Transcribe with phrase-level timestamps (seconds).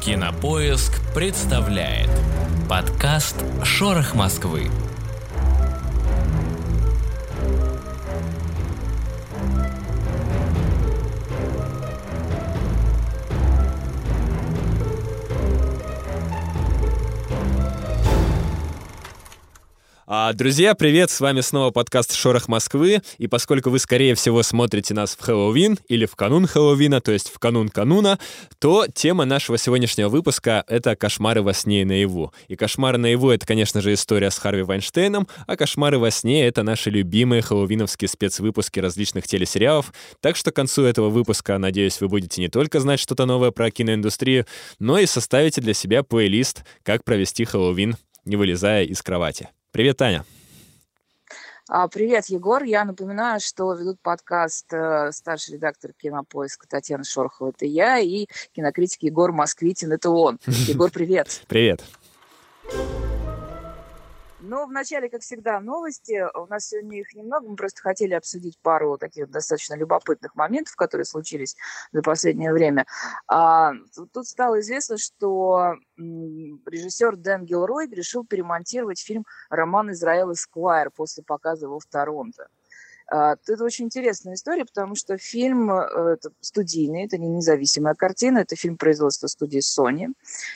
[0.00, 2.08] Кинопоиск представляет
[2.70, 4.70] подкаст «Шорох Москвы».
[20.12, 21.08] А, друзья, привет!
[21.12, 23.00] С вами снова подкаст «Шорох Москвы».
[23.18, 27.30] И поскольку вы, скорее всего, смотрите нас в Хэллоуин или в канун Хэллоуина, то есть
[27.32, 28.18] в канун кануна,
[28.58, 32.32] то тема нашего сегодняшнего выпуска— это «Кошмары во сне и наяву».
[32.48, 36.64] И «Кошмары наяву»— это, конечно же, история с Харви Вайнштейном, а «Кошмары во сне»— это
[36.64, 39.92] наши любимые хэллоуиновские спецвыпуски различных телесериалов.
[40.20, 43.70] Так что к концу этого выпуска, надеюсь, вы будете не только знать что-то новое про
[43.70, 44.44] киноиндустрию,
[44.80, 49.50] но и составите для себя плейлист «Как провести Хэллоуин, не вылезая из кровати».
[49.72, 50.24] Привет, Таня.
[51.68, 52.64] А, привет, Егор.
[52.64, 59.04] Я напоминаю, что ведут подкаст э, старший редактор кинопоиска Татьяна Шорохова, это я, и кинокритик
[59.04, 60.40] Егор Москвитин, это он.
[60.46, 61.42] Егор, привет.
[61.46, 61.84] Привет.
[64.50, 66.26] Ну, вначале, как всегда, новости.
[66.36, 67.48] У нас сегодня их немного.
[67.48, 71.54] Мы просто хотели обсудить пару таких достаточно любопытных моментов, которые случились
[71.92, 72.84] за последнее время.
[73.28, 73.74] А,
[74.12, 81.66] тут стало известно, что режиссер Дэн Гилрой решил перемонтировать фильм «Роман Израил Эсквайр» после показа
[81.66, 82.48] его в Торонто.
[83.10, 88.38] А, это очень интересная история, потому что фильм э, это студийный, это не независимая картина,
[88.38, 90.12] это фильм производства студии Sony.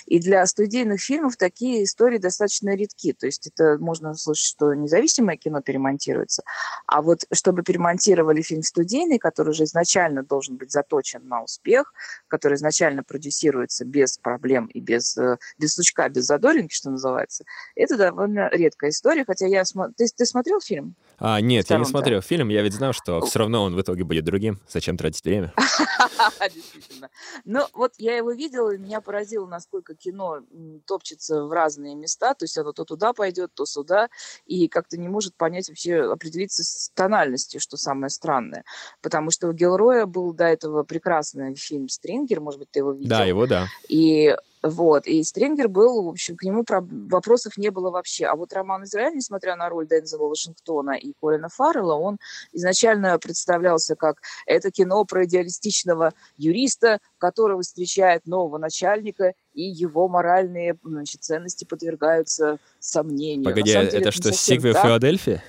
[0.07, 3.13] И для студийных фильмов такие истории достаточно редки.
[3.13, 6.45] То есть это можно услышать, что независимое кино перемонтируется.
[6.87, 11.93] А вот чтобы перемонтировали фильм студийный, который уже изначально должен быть заточен на успех,
[12.29, 17.45] который изначально продюсируется без проблем и без, э, без сучка, без задоринки, что называется,
[17.75, 19.25] это довольно редкая история.
[19.25, 19.65] Хотя я...
[19.97, 20.95] Ты, ты смотрел фильм?
[21.19, 24.05] А, нет, я не смотрел фильм, я ведь знал, что все равно он в итоге
[24.05, 24.61] будет другим.
[24.69, 25.53] Зачем тратить время?
[26.55, 27.11] Действительно.
[27.45, 30.41] Ну, вот я его видела, и меня поразило, насколько кино
[30.87, 34.09] топчется в разные места, то есть оно то туда пойдет, то сюда,
[34.47, 38.65] и как-то не может понять вообще, определиться с тональностью, что самое странное.
[39.01, 43.09] Потому что у Гелроя был до этого прекрасный фильм «Стрингер», может быть, ты его видел?
[43.09, 43.69] Да, его, да.
[43.89, 45.07] И вот.
[45.07, 46.65] И Стрингер был, в общем, к нему
[47.11, 48.25] вопросов не было вообще.
[48.25, 52.17] А вот Роман Израиль, несмотря на роль Дензела Вашингтона и Колина Фаррелла, он
[52.53, 60.79] изначально представлялся как это кино про идеалистичного юриста, которого встречает нового начальника, и его моральные
[60.83, 63.45] значит, ценности подвергаются сомнению.
[63.45, 64.83] Погоди, деле, это, это что, сиквел так.
[64.83, 65.45] Филадельфия?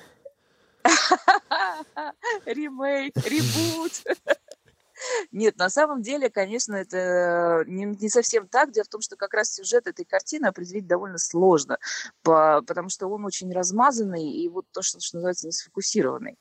[2.45, 3.93] Ремейк, ребут.
[5.31, 8.72] Нет, на самом деле, конечно, это не, не совсем так.
[8.72, 11.78] Дело в том, что как раз сюжет этой картины определить довольно сложно,
[12.23, 16.38] по, потому что он очень размазанный и вот то, что, что называется, не сфокусированный.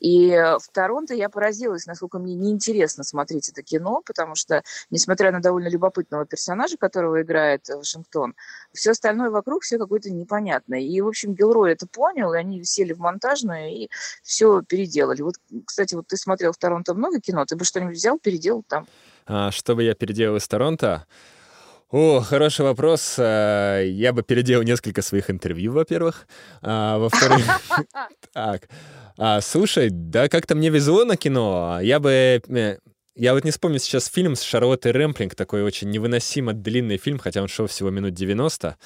[0.00, 5.40] И в Торонто я поразилась, насколько мне неинтересно смотреть это кино, потому что, несмотря на
[5.40, 8.34] довольно любопытного персонажа, которого играет Вашингтон,
[8.72, 10.80] все остальное вокруг все какое-то непонятное.
[10.80, 13.88] И, в общем, Гилрой это понял, и они сели в монтажную и
[14.22, 15.22] все переделали.
[15.22, 15.34] Вот,
[15.64, 18.86] кстати, вот ты смотрел в Торонто много кино, ты бы что-нибудь взял, переделал там?
[19.26, 21.06] А, что бы я переделал из Торонто?
[21.90, 23.16] О, хороший вопрос.
[23.18, 26.26] А, я бы переделал несколько своих интервью, во-первых.
[26.62, 27.44] А, во-вторых,
[28.32, 28.68] так.
[29.16, 31.78] А, слушай, да как-то мне везло на кино.
[31.80, 32.78] Я бы э,
[33.16, 37.42] я вот не вспомню сейчас фильм с Шарлоттой Рэмплинг, такой очень невыносимо длинный фильм, хотя
[37.42, 38.76] он шел всего минут 90.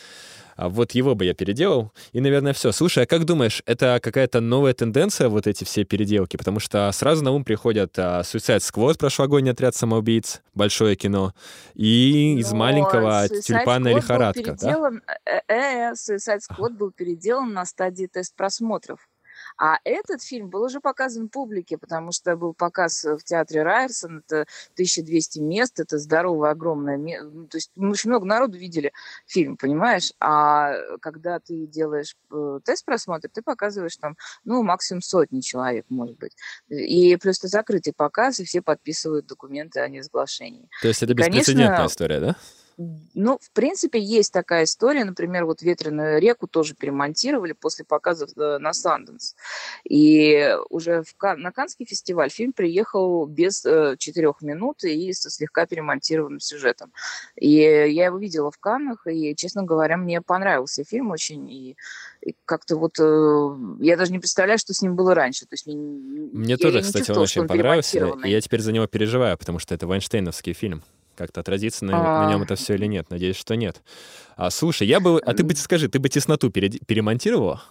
[0.58, 1.92] А вот его бы я переделал.
[2.10, 2.72] И, наверное, все.
[2.72, 6.36] Слушай, а как думаешь, это какая-то новая тенденция, вот эти все переделки?
[6.36, 11.32] Потому что сразу на ум приходят а, Suicide Squad, прошлогодний отряд самоубийц, большое кино,
[11.74, 14.50] и Но из маленького Suicide тюльпанная лихорадка.
[14.50, 15.42] Был переделан, да?
[15.46, 18.98] э, э, Suicide Squad был переделан на стадии тест-просмотров.
[19.58, 24.46] А этот фильм был уже показан публике, потому что был показ в театре Райерсон, это
[24.74, 27.28] 1200 мест, это здоровое, огромное место.
[27.50, 28.92] То есть мы очень много народу видели
[29.26, 30.12] фильм, понимаешь?
[30.20, 36.16] А когда ты делаешь э, тест просмотр, ты показываешь там, ну, максимум сотни человек, может
[36.18, 36.36] быть.
[36.68, 40.68] И плюс это закрытый показ, и все подписывают документы о неразглашении.
[40.82, 42.36] То есть это беспрецедентная Конечно, история, да?
[43.14, 45.04] Ну, в принципе, есть такая история.
[45.04, 49.34] Например, вот «Ветреную реку» тоже перемонтировали после показов э, на Санденс.
[49.82, 55.28] И уже в Кан- на Канский фестиваль фильм приехал без э, четырех минут и со
[55.28, 56.92] слегка перемонтированным сюжетом.
[57.34, 61.50] И я его видела в Каннах, и, честно говоря, мне понравился фильм очень.
[61.50, 61.76] И,
[62.20, 65.46] и как-то вот э, я даже не представляю, что с ним было раньше.
[65.46, 67.98] То есть мне, мне тоже, кстати, он очень он понравился.
[68.24, 70.84] И я теперь за него переживаю, потому что это Вайнштейновский фильм
[71.18, 72.24] как-то отразится на, а...
[72.24, 73.10] на нем это все или нет.
[73.10, 73.82] Надеюсь, что нет.
[74.36, 75.20] А, слушай, я бы...
[75.20, 76.70] А ты бы скажи, ты бы тесноту пере...
[76.70, 77.62] перемонтировала?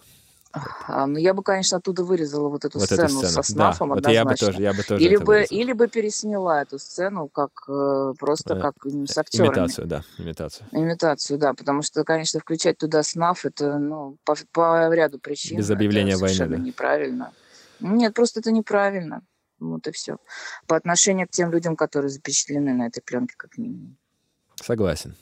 [0.86, 3.30] А, ну, я бы, конечно, оттуда вырезала вот эту Вот сцену, эту сцену.
[3.30, 4.46] со СНАФом да, вот я бы однозначно.
[4.46, 8.54] тоже, я бы тоже или, это бы, или бы пересняла эту сцену как э, просто
[8.54, 9.48] Э, как с актерами.
[9.48, 10.66] Имитацию, да, имитацию.
[10.72, 15.58] Имитацию, да, потому что, конечно, включать туда СНАФ, это ну, по, по ряду причин.
[15.58, 16.62] Без это объявления войны, совершенно да.
[16.62, 17.32] неправильно.
[17.80, 19.22] Нет, просто это неправильно.
[19.60, 20.18] Вот и все.
[20.66, 23.96] По отношению к тем людям, которые запечатлены на этой пленке, как минимум.
[24.56, 25.16] Согласен.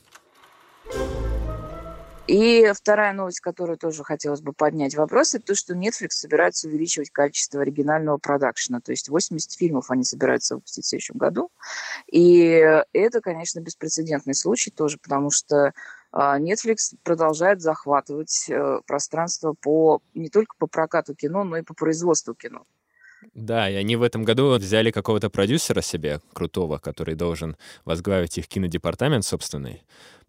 [2.26, 7.10] И вторая новость, которую тоже хотелось бы поднять вопрос, это то, что Netflix собирается увеличивать
[7.10, 8.80] количество оригинального продакшена.
[8.80, 11.50] То есть 80 фильмов они собираются выпустить в следующем году.
[12.10, 15.72] И это, конечно, беспрецедентный случай тоже, потому что
[16.10, 21.74] а, Netflix продолжает захватывать э, пространство по, не только по прокату кино, но и по
[21.74, 22.64] производству кино.
[23.36, 28.48] Да, и они в этом году взяли какого-то продюсера себе, крутого, который должен возглавить их
[28.48, 29.82] кинодепартамент собственный.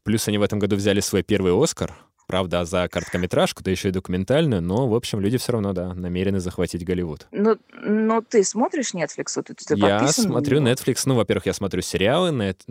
[0.04, 1.96] Плюс они в этом году взяли свой первый Оскар,
[2.28, 6.40] правда, за короткометражку, да еще и документальную, но, в общем, люди все равно, да, намерены
[6.40, 7.26] захватить Голливуд.
[7.32, 9.32] Но, но ты смотришь Netflix?
[9.38, 10.62] Вот ты, ты я смотрю?
[10.62, 11.04] Netflix.
[11.06, 12.32] Ну, во-первых, я смотрю сериалы.
[12.32, 12.62] Нет-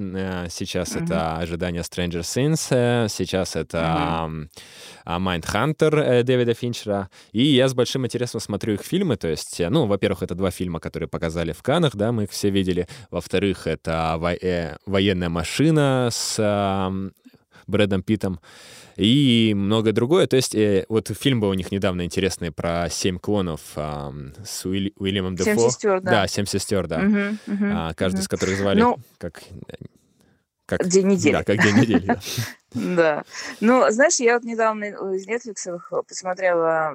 [0.50, 1.04] Сейчас Мгм.
[1.04, 4.28] это «Ожидание Stranger Things», э, сейчас это
[5.04, 7.08] а, «Майндхантер» э, Дэвида Финчера.
[7.32, 9.16] И я с большим интересом смотрю их фильмы.
[9.16, 12.30] То есть, э, ну, во-первых, это два фильма, которые показали в Канах, да, мы их
[12.30, 12.86] все видели.
[13.10, 14.36] Во-вторых, это во-
[14.86, 16.36] «Военная машина» с
[17.66, 18.40] Брэдом Питтом
[18.96, 20.26] и многое другое.
[20.26, 24.64] То есть, э, вот фильм был у них недавно интересный про семь клонов ам, с
[24.66, 25.70] Уилли- Уильямом «Семь Дефо.
[25.70, 26.10] сестер», да.
[26.10, 26.98] Да, семь сестер, да.
[27.00, 28.22] Мгм, мгм, А, каждый мгм.
[28.22, 29.42] из которых звали Ну, как...
[30.66, 30.86] как...
[30.86, 31.32] День недели.
[31.32, 32.06] Да, как день недели.
[32.06, 32.20] да.
[32.76, 33.24] Да.
[33.60, 34.84] Ну, знаешь, я вот недавно
[35.14, 36.94] из Netflix посмотрела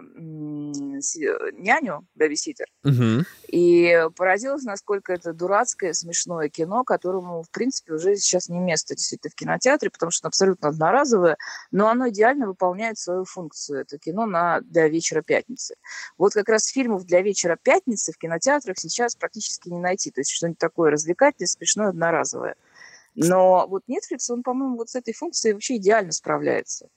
[1.54, 3.26] «Няню», «Бэбиситер», Мгм.
[3.48, 9.32] и поразилась, насколько это дурацкое, смешное кино, которому, в принципе, уже сейчас не место действительно
[9.32, 11.38] в кинотеатре, потому что оно абсолютно одноразовое,
[11.72, 13.82] но оно идеально выполняет свою функцию.
[13.82, 15.76] Это кино на, для вечера пятницы.
[16.18, 20.12] Вот как раз фильмов для вечера пятницы в кинотеатрах сейчас практически не найти.
[20.12, 22.56] То есть что-нибудь такое развлекательное, смешное, одноразовое.
[23.16, 26.88] Но вот Netflix, он, по-моему, вот с этой функцией вообще идеально справляется.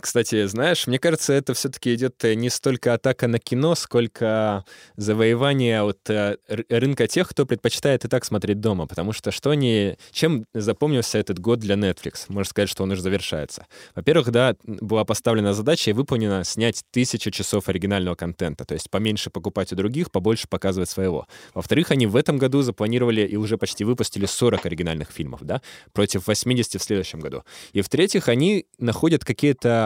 [0.00, 4.64] Кстати, знаешь, мне кажется, это все-таки идет э, не столько атака на кино, сколько
[4.96, 8.86] завоевание от э, рынка тех, кто предпочитает и так смотреть дома.
[8.86, 9.96] Потому что что они...
[10.10, 12.24] Чем запомнился этот год для Netflix?
[12.28, 13.66] Можно сказать, что он уже завершается.
[13.94, 18.64] Во-первых, да, была поставлена задача и выполнена снять тысячу часов оригинального контента.
[18.64, 21.26] То есть поменьше покупать у других, побольше показывать своего.
[21.54, 25.62] Во-вторых, они в этом году запланировали и уже почти выпустили 40 оригинальных фильмов, да,
[25.92, 27.44] против 80 в следующем году.
[27.72, 29.83] И в-третьих, они находят какие-то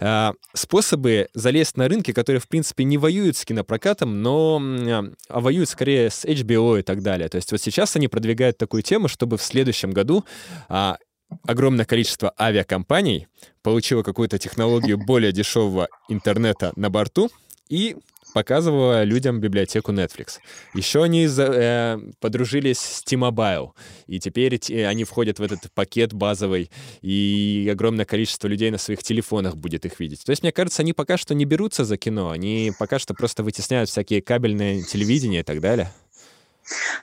[0.00, 4.60] э, способы залезть на рынки, которые, в принципе, не воюют с кинопрокатом, но
[5.28, 7.28] а воюют скорее с HBO и так далее.
[7.28, 10.24] То есть вот сейчас они продвигают такую тему, чтобы в следующем году
[10.68, 10.98] а,
[11.46, 13.26] огромное количество авиакомпаний
[13.62, 17.30] получило какую-то технологию более дешевого интернета на борту
[17.68, 17.96] и
[18.34, 20.38] показывала людям библиотеку Netflix.
[20.74, 23.70] Еще они э, подружились с T-Mobile,
[24.08, 26.70] и теперь те- они входят в этот пакет базовый,
[27.00, 30.24] и огромное количество людей на своих телефонах будет их видеть.
[30.24, 33.42] То есть, мне кажется, они пока что не берутся за кино, они пока что просто
[33.44, 35.90] вытесняют всякие кабельные телевидения и так далее.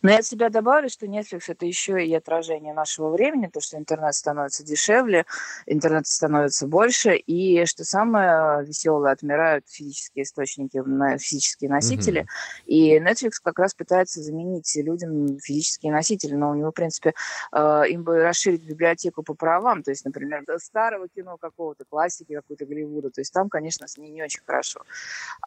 [0.01, 3.77] Но я от себя добавлю, что Netflix это еще и отражение нашего времени, то, что
[3.77, 5.25] интернет становится дешевле,
[5.65, 10.81] интернет становится больше, и что самое веселое, отмирают физические источники,
[11.19, 12.27] физические носители, Мгм.
[12.65, 17.13] и Netflix как раз пытается заменить людям физические носители, но у него, в принципе,
[17.51, 22.33] э, им бы расширить библиотеку по правам, то есть, например, до старого кино какого-то, классики
[22.33, 24.81] какой-то Голливуда, то есть там, конечно, с ней не очень хорошо.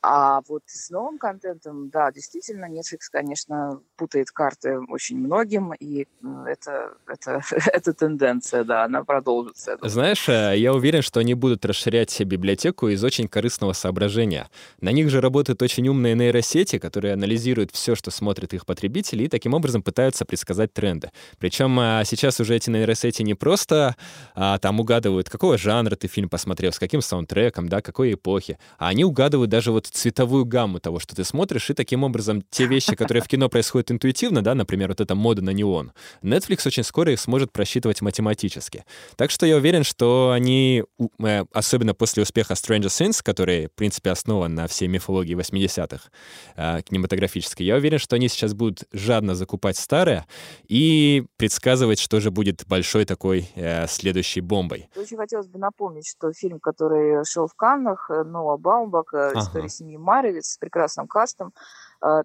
[0.03, 6.07] А вот с новым контентом, да, действительно, Netflix, конечно, путает карты очень многим, и
[6.47, 7.41] это, это,
[7.73, 9.79] это тенденция, да, она продолжится.
[9.81, 14.51] Знаешь, э, я уверен, что они будут расширять библиотеку из очень корыстного соображения.
[14.83, 19.29] На них же работают очень умные нейросети, которые анализируют все, что смотрят их потребители, и
[19.29, 21.11] таким образом пытаются предсказать тренды.
[21.39, 23.97] Причем а, сейчас уже эти нейросети не просто
[24.35, 28.89] а, там угадывают, какого жанра ты фильм посмотрел, с каким саундтреком, да, какой эпохи, а
[28.89, 32.95] они угадывают даже вот цветовую гамму того, что ты смотришь, и таким образом те вещи,
[32.95, 37.13] которые в кино происходят интуитивно, да, например, вот эта мода на неон, Netflix очень скоро
[37.13, 38.85] их сможет просчитывать математически.
[39.17, 40.85] Так что я уверен, что они,
[41.23, 46.11] э, особенно после успеха Stranger Things, который, в принципе, основан на всей мифологии 80-х
[46.57, 50.27] э, кинематографической, я уверен, что они сейчас будут жадно закупать старое
[50.69, 54.89] и предсказывать, что же будет большой такой э, следующей бомбой.
[54.97, 59.41] Очень хотелось бы напомнить, что фильм, который шел в Каннах, э, Ноа Баумбака, Ага.
[59.41, 61.53] «История семьи Маровиц» с прекрасным кастом,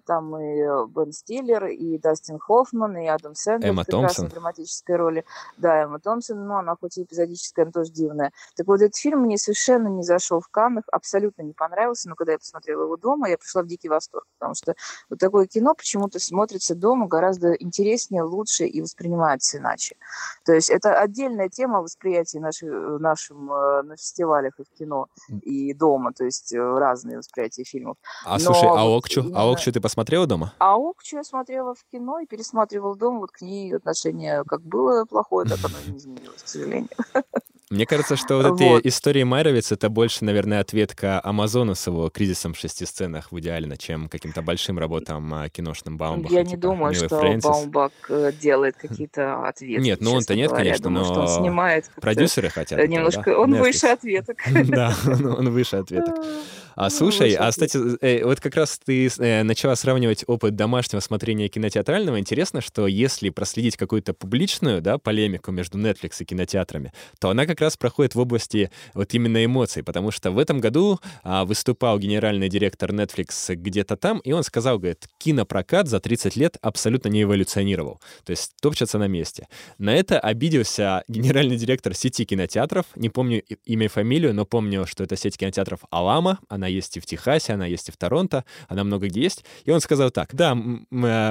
[0.06, 4.28] там и Бен Стиллер, и Дастин Хоффман, и Адам Сэндлер Эмма в прекрасной Томпсон.
[4.28, 5.24] драматической роли.
[5.56, 8.32] Да, Эмма Томпсон, но она хоть и эпизодическая, но тоже дивная.
[8.56, 12.32] Так вот, этот фильм мне совершенно не зашел в Каннах, абсолютно не понравился, но когда
[12.32, 14.74] я посмотрела его дома, я пришла в дикий восторг, потому что
[15.08, 19.96] вот такое кино почему-то смотрится дома гораздо интереснее, лучше и воспринимается иначе.
[20.44, 25.06] То есть это отдельная тема восприятия наших, нашим э, на фестивалях и в кино,
[25.42, 27.96] и дома, то есть э, разные восприятия фильмов.
[28.24, 29.32] А Но слушай, а Окчу?
[29.34, 30.52] А Окчу ты посмотрела дома?
[30.58, 35.04] А Окчу я смотрела в кино и пересматривала дома, вот к ней отношение как было
[35.04, 36.88] плохое, так оно не изменилось, к сожалению.
[37.70, 38.84] Мне кажется, что вот эти Вот.
[38.84, 43.76] истории Майровиц— это больше, наверное, ответка Амазону с его кризисом в шести сценах в идеально,
[43.76, 46.34] чем каким-то большим работам а, киношным Баумбаха.
[46.34, 47.48] Я не типа думаю, Милы что Фрэнсис.
[47.48, 49.82] Баумбак э, делает какие-то ответы.
[49.82, 50.64] Нет, ну он-то нет, говоря.
[50.64, 52.76] конечно, Думаю, что он но снимает Продюсеры хотят.
[52.76, 53.22] э, этого, немножко...
[53.30, 53.38] да?
[53.38, 53.60] Он Netflix.
[53.60, 54.38] выше ответок.
[54.66, 56.16] Да, он он выше ответок.
[56.80, 61.00] А Ну, слушай, а кстати, э, вот как раз ты э, начала сравнивать опыт домашнего
[61.00, 62.18] смотрения кинотеатрального.
[62.18, 67.60] Интересно, что если проследить какую-то публичную да, полемику между Netflix и кинотеатрами, то она как
[67.60, 72.48] раз проходит в области вот именно эмоций, потому что в этом году а, выступал генеральный
[72.48, 78.00] директор Netflix где-то там, и он сказал, говорит, кинопрокат за 30 лет абсолютно не эволюционировал,
[78.24, 79.48] то есть топчется на месте.
[79.76, 85.04] На это обиделся генеральный директор сети кинотеатров, не помню имя и фамилию, но помню, что
[85.04, 88.84] это сеть кинотеатров Алама, она есть и в Техасе, она есть и в Торонто, она
[88.84, 89.44] много где есть.
[89.64, 90.54] И он сказал так, да, э,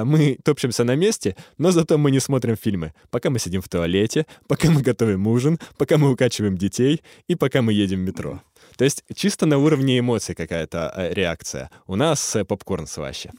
[0.04, 2.92] мы топчемся на месте, но зато мы не смотрим фильмы.
[3.10, 7.62] Пока мы сидим в туалете, пока мы готовим ужин, пока мы укачиваем детей и пока
[7.62, 8.40] мы едем в метро.
[8.76, 11.70] То есть чисто на уровне эмоций какая-то э, реакция.
[11.86, 13.30] У нас э, попкорн слаще.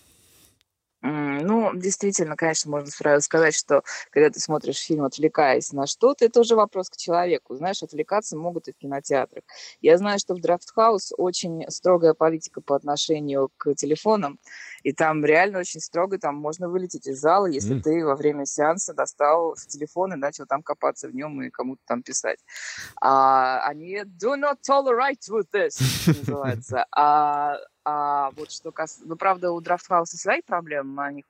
[1.03, 6.41] Ну, действительно, конечно, можно сразу сказать, что когда ты смотришь фильм, отвлекаясь на что-то, это
[6.41, 7.55] уже вопрос к человеку.
[7.55, 9.43] Знаешь, отвлекаться могут и в кинотеатрах.
[9.81, 14.39] Я знаю, что в House очень строгая политика по отношению к телефонам,
[14.84, 17.81] и там реально очень строго, там можно вылететь из зала, если М.
[17.81, 22.03] ты во время сеанса достал телефон и начал там копаться в нем и кому-то там
[22.03, 22.39] писать.
[23.01, 25.77] А, они do not tolerate with this,
[26.08, 26.86] называется.
[26.96, 29.07] А, а вот что касается...
[29.07, 31.25] Ну, правда, у House свои проблемы, мы о них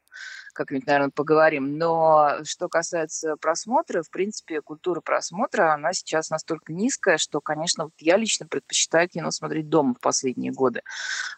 [0.53, 1.77] как-нибудь, наверное, поговорим.
[1.77, 7.93] Но что касается просмотра, в принципе, культура просмотра, она сейчас настолько низкая, что, конечно, вот
[7.99, 10.81] я лично предпочитаю кино смотреть дома в последние годы.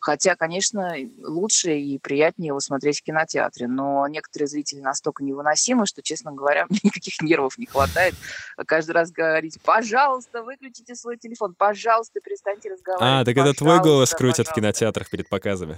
[0.01, 3.68] Хотя, конечно, лучше и приятнее его смотреть в кинотеатре.
[3.68, 8.15] Но некоторые зрители настолько невыносимы, что, честно говоря, мне никаких нервов не хватает
[8.65, 13.22] каждый раз говорить, пожалуйста, выключите свой телефон, пожалуйста, перестаньте разговаривать.
[13.22, 14.62] А, так это твой голос пожалуйста, крутят в пожалуйста».
[14.62, 15.75] кинотеатрах перед показами.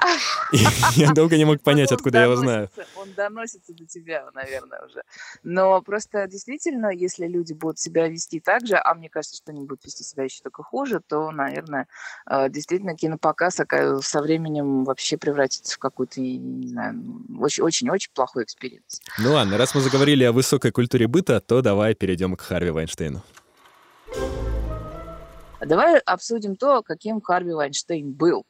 [0.96, 2.70] Я долго не мог понять, откуда я его знаю.
[2.96, 5.04] Он доносится до тебя, наверное, уже.
[5.44, 9.62] Но просто действительно, если люди будут себя вести так же, а мне кажется, что они
[9.62, 11.88] будут вести себя еще только хуже, то, наверное,
[12.30, 16.96] э, действительно кинопоказ ока- со временем вообще превратится в какой-то, не знаю,
[17.40, 19.02] очень-очень плохой experience.
[19.20, 23.22] Ну ладно, раз мы заговорили о высокой культуре быта, то давай перейдем к Харви Вайнштейну.
[25.62, 28.46] Давай обсудим то, каким Харви Вайнштейн был.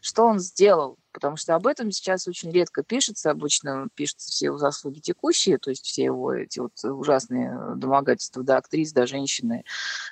[0.00, 0.96] Что он сделал?
[1.16, 3.30] Потому что об этом сейчас очень редко пишется.
[3.30, 8.58] Обычно пишутся все его заслуги текущие, то есть все его эти вот ужасные домогательства до
[8.58, 9.64] актрис, до женщины,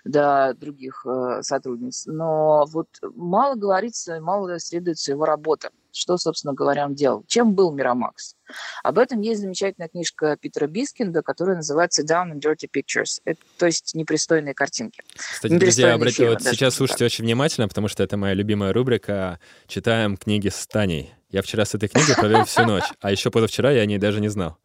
[0.04, 2.06] до других э, сотрудниц.
[2.06, 5.72] Но вот мало говорится, мало исследуется его работа.
[5.94, 7.24] Что, собственно говоря, он делал?
[7.28, 8.34] Чем был Miramax?
[8.82, 13.66] Об этом есть замечательная книжка Питера Бискинда, которая называется «Down and Dirty Pictures», это, то
[13.66, 15.02] есть непристойные картинки.
[15.16, 16.78] Кстати, друзья, обратите, вот сейчас так.
[16.78, 21.14] слушайте очень внимательно, потому что это моя любимая рубрика «Читаем книги с Таней».
[21.30, 24.20] Я вчера с этой книгой провел всю ночь, а еще позавчера я о ней даже
[24.20, 24.56] не знал.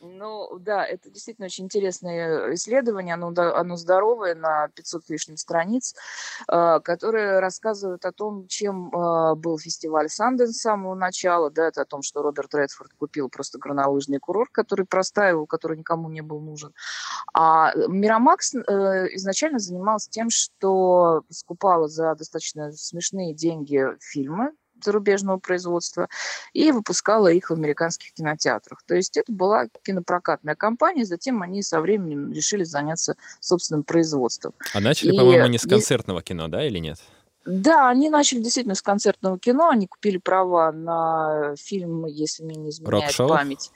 [0.00, 5.94] Ну, да, это действительно очень интересное исследование, оно, оно здоровое, на 500 с лишним страниц,
[6.48, 11.82] э, которое рассказывает о том, чем э, был фестиваль Санденс с самого начала, да, это
[11.82, 16.40] о том, что Роберт Редфорд купил просто горнолыжный курорт, который простаивал, который никому не был
[16.40, 16.72] нужен.
[17.32, 18.60] А Мирамакс э,
[19.14, 24.52] изначально занимался тем, что скупала за достаточно смешные деньги фильмы,
[24.84, 26.08] зарубежного производства
[26.52, 28.82] и выпускала их в американских кинотеатрах.
[28.86, 34.54] То есть это была кинопрокатная компания, затем они со временем решили заняться собственным производством.
[34.74, 36.98] А начали, И по-моему, не с концертного кино, да, или нет?
[37.44, 42.70] Да, они начали действительно с концертного кино, они купили права на фильм, если мне не
[42.70, 43.72] изменяет память.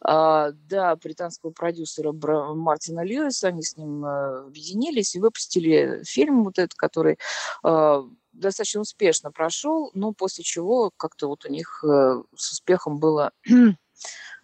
[0.00, 6.58] А, да, британского продюсера Мартина Льюиса, они с ним э, объединились и выпустили фильм вот
[6.58, 7.18] этот, который
[7.64, 13.32] э, достаточно успешно прошел, но после чего как-то вот у них э, с успехом было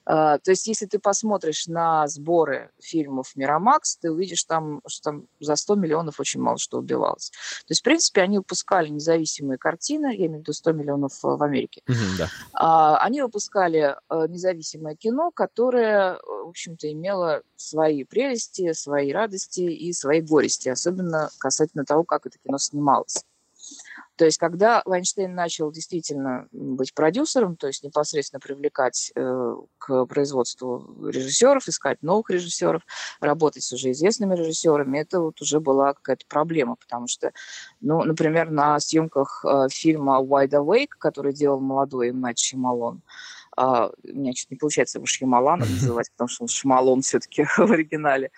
[0.05, 5.57] то есть, если ты посмотришь на сборы фильмов Мирамакс, ты увидишь там, что там за
[5.57, 7.31] 100 миллионов очень мало что убивалось.
[7.31, 11.29] То есть, в принципе, они выпускали независимые картины, я имею в виду 100 миллионов э,
[11.29, 11.83] в Америке.
[11.87, 12.29] Mm-hmm, да.
[12.61, 19.93] uh, они выпускали uh, независимое кино, которое, в общем-то, имело свои прелести, свои радости и
[19.93, 23.25] свои горести, особенно касательно того, как это кино снималось.
[24.17, 31.09] То есть, когда Вайнштейн начал действительно быть продюсером, то есть непосредственно привлекать э, к производству
[31.09, 32.83] режиссеров, искать новых режиссеров,
[33.21, 37.33] работать с уже известными режиссерами, это вот уже была какая-то проблема, потому что,
[37.81, 43.03] ну, например, на съемках э, фильма Wide Awake, который делал молодой Мэтт Шималон,
[43.55, 47.71] Uh, у меня чуть не получается его Шьямаланом называть, потому что он Шмалон все-таки в
[47.71, 48.31] оригинале.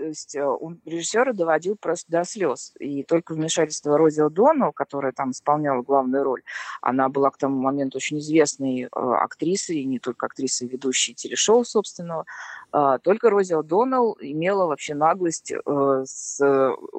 [0.00, 2.72] То есть э, он режиссера доводил просто до слез.
[2.80, 6.42] И только вмешательство Рози О'Доннелл, которая там исполняла главную роль,
[6.80, 11.64] она была к тому моменту очень известной э, актрисой, и не только актрисой, ведущей телешоу
[11.64, 12.24] собственного.
[12.72, 16.40] Э, только Рози О'Доннелл имела вообще наглость э, с,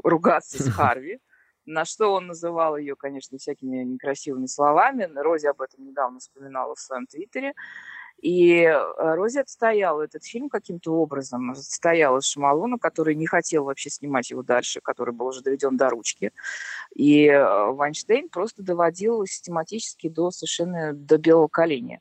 [0.03, 1.17] ругаться с Харви,
[1.65, 5.10] на что он называл ее, конечно, всякими некрасивыми словами.
[5.15, 7.55] Рози об этом недавно вспоминала в своем твиттере.
[8.21, 14.29] И э, Рози отстояла этот фильм каким-то образом, отстояла Шамалона, который не хотел вообще снимать
[14.29, 16.31] его дальше, который был уже доведен до ручки.
[16.95, 21.99] И э, Вайнштейн просто доводил систематически до совершенно до белого коленя.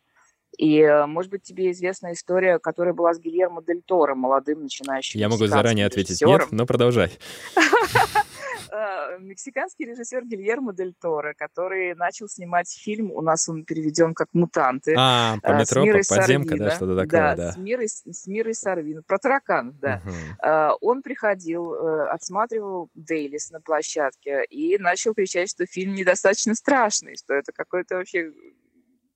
[0.59, 5.19] И, э, может быть, тебе известна история, которая была с Гильермо Дель Торо, молодым начинающим
[5.19, 7.11] Я могу заранее ответить нет, но продолжай.
[8.73, 14.29] Э, мексиканский режиссер Гильермо Дель Торо, который начал снимать фильм, у нас он переведен как
[14.33, 14.95] «Мутанты».
[14.97, 17.37] А, по метро, по подземка, да, что-то такое, да.
[17.37, 17.53] да.
[17.53, 20.03] С, Мирой, с Мирой Сарвин, про тараканов, да.
[20.05, 20.89] Угу.
[20.89, 27.35] Он приходил, э, отсматривал Дейлис на площадке и начал кричать, что фильм недостаточно страшный, что
[27.35, 28.33] это какой-то вообще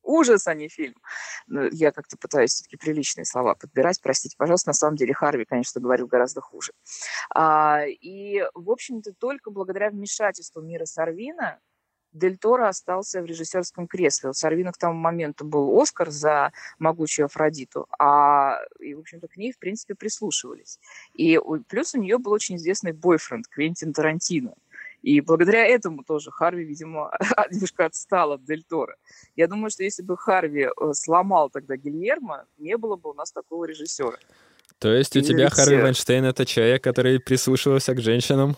[0.05, 0.95] ужас, а не фильм.
[1.47, 4.71] Ну, я как-то пытаюсь все-таки приличные слова подбирать, простите, пожалуйста.
[4.71, 6.73] На самом деле Харви, конечно, говорил гораздо хуже.
[7.35, 11.61] А, и, в общем-то, только благодаря вмешательству Мира Сарвина
[12.15, 14.31] Дель Торо остался в режиссерском кресле.
[14.31, 19.37] У Сарвина к тому моменту был Оскар за «Могучую Афродиту», а, и, в общем-то, к
[19.37, 20.79] ней, в принципе, прислушивались.
[21.13, 24.55] И плюс у нее был очень известный бойфренд Квентин Тарантино.
[25.05, 27.11] И благодаря этому тоже Харви, видимо,
[27.51, 28.97] немножко отстал от Дель Торо.
[29.37, 33.31] Я думаю, что если бы Харви э, сломал тогда Гильермо, не было бы у нас
[33.31, 34.17] такого режиссера.
[34.79, 38.57] То есть у тебя Харви Вайнштейн— это человек, который прислушивался к женщинам,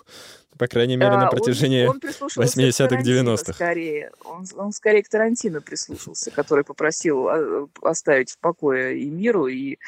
[0.56, 3.52] по крайней мере, на протяжении он, он 80-х, 90-х.
[3.52, 4.12] Скорее.
[4.24, 9.78] Он, он скорее к Тарантино прислушался, который попросил а, оставить в покое и миру, и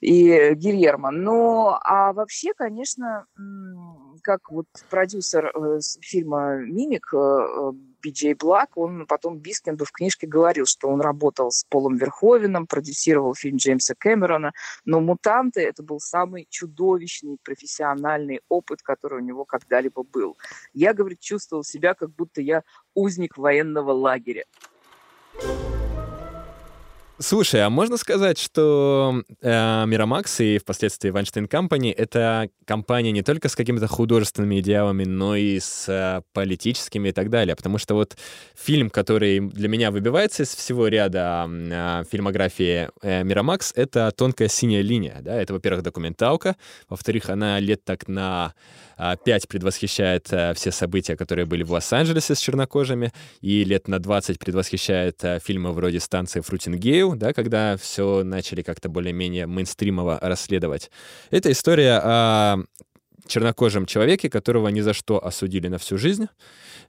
[0.00, 1.10] и Гильермо.
[1.10, 3.26] Но, а вообще, конечно,
[4.24, 10.64] как вот продюсер э, фильма «Мимик» э, Биджей Блак, он потом Бискинду в книжке говорил,
[10.64, 14.52] что он работал с Полом Верховеном, продюсировал фильм Джеймса Кэмерона,
[14.86, 20.36] но «Мутанты»— это был самый чудовищный профессиональный опыт, который у него когда-либо был.
[20.72, 22.62] Я, говорит, чувствовал себя, как будто я
[22.94, 24.44] узник военного лагеря.
[27.20, 33.48] Слушай, а можно сказать, что э, Мирамакс и впоследствии Вайнштейн Компани— это компания не только
[33.48, 37.54] с какими-то художественными идеалами, но и с э, политическими и так далее?
[37.54, 38.16] Потому что вот
[38.56, 44.82] фильм, который для меня выбивается из всего ряда э, фильмографии э, Мирамакс, это «Тонкая синяя
[44.82, 45.18] линия».
[45.20, 45.40] Да?
[45.40, 46.56] Это, во-первых, документалка,
[46.88, 48.54] во-вторых, она лет так на
[49.24, 54.38] пять предвосхищает э, все события, которые были в Лос-Анджелесе с чернокожими, и лет на 20
[54.38, 56.40] предвосхищает э, фильмы вроде «Станции
[57.04, 60.90] Фрутингейл», да, когда все начали как-то более-менее мейнстримово расследовать.
[61.30, 62.56] Это история о
[63.26, 66.26] чернокожем человеке, которого ни за что осудили на всю жизнь.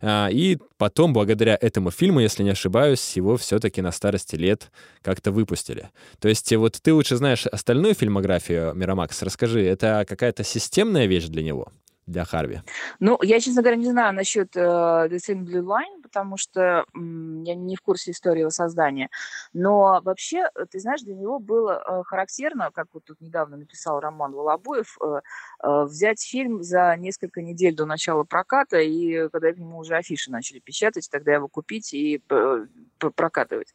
[0.02, 4.70] А, и потом, благодаря этому фильму, если не ошибаюсь, его все-таки на старости лет
[5.02, 5.92] как-то выпустили.
[6.20, 9.22] То есть вот ты лучше знаешь остальную фильмографию Мирамакс.
[9.22, 11.72] Расскажи, это какая-то системная вещь для него?
[12.08, 12.62] Для Харви?
[13.00, 17.44] Ну, я, честно говоря, не знаю насчет uh, The Thin Blue Line, потому что м,
[17.44, 19.10] я не в курсе истории его создания.
[19.54, 24.34] Но вообще, ты знаешь, для него было uh, характерно, как вот тут недавно написал Роман
[24.34, 25.22] Волобуев, uh,
[25.64, 30.32] uh, взять фильм за несколько недель до начала проката, и когда к нему уже афиши
[30.32, 33.74] начали печатать, тогда его купить и uh, прокатывать.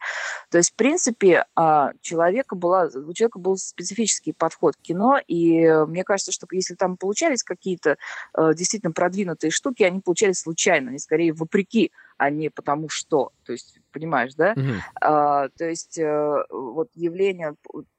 [0.51, 5.69] То есть, в принципе, uh, человека была, у человека был специфический подход к кино, и
[5.87, 7.97] мне кажется, что если там получались какие-то
[8.37, 13.33] Э, действительно продвинутые штуки, они получались случайно, они скорее вопреки, а не потому что.
[13.45, 14.55] То есть, понимаешь, да?
[14.55, 14.79] Mm-hmm.
[15.01, 17.55] А, то есть, а, вот явление...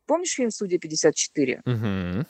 [0.05, 1.61] Помнишь фильм «Судья 54»?
[1.63, 2.25] Mm-hmm.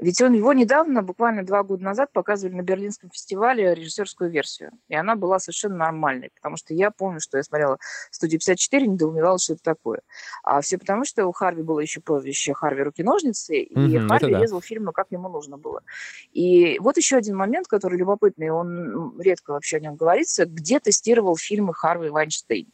[0.00, 4.72] Ведь он его недавно, буквально два года назад, показывали на Берлинском фестивале режиссерскую версию.
[4.88, 7.78] И она была совершенно нормальной, потому что я помню, что я смотрела
[8.10, 10.00] «Студию 54», недоумевала, что это такое.
[10.42, 14.40] А все потому, что у Харви было еще прозвище Харви руки-ножницы, и mm-hmm, Харви да.
[14.40, 15.82] резал фильмы, как ему нужно было.
[16.32, 21.36] И вот еще один момент, который любопытный, он редко вообще о нем говорится, где тестировал
[21.36, 22.68] фильмы Харви Вайнштейн.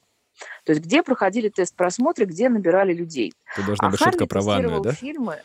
[0.64, 3.32] То есть где проходили тест просмотра, где набирали людей.
[3.56, 4.92] Это должна а быть Харви шутка про ванную, да?
[4.92, 5.42] фильмы,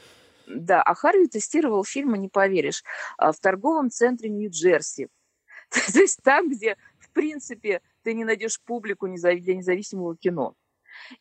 [0.48, 2.84] да, а Харви тестировал фильмы, не поверишь,
[3.18, 5.10] а, в торговом центре Нью-Джерси.
[5.70, 10.56] То есть там, где, в принципе, ты не найдешь публику для независимого кино.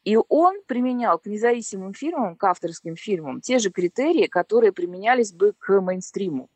[0.04, 5.52] И он применял к независимым фильмам, к авторским фильмам, те же критерии, которые применялись бы
[5.58, 6.48] к мейнстриму.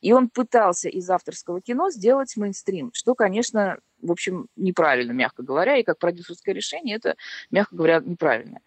[0.00, 5.76] И он пытался из авторского кино сделать мейнстрим, что, конечно, в общем, неправильно, мягко говоря,
[5.76, 7.16] и как продюсерское решение это,
[7.50, 8.60] мягко говоря, неправильно.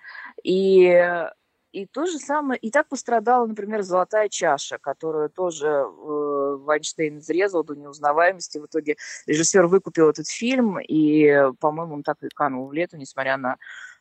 [0.44, 1.28] И
[1.72, 7.64] и то же самое, и так пострадала, например, «Золотая чаша», которую тоже э, Вайнштейн изрезал
[7.64, 8.58] до неузнаваемости.
[8.58, 8.96] В итоге
[9.28, 13.58] режиссер выкупил этот фильм, и, по-моему, он так и канул в лету, несмотря на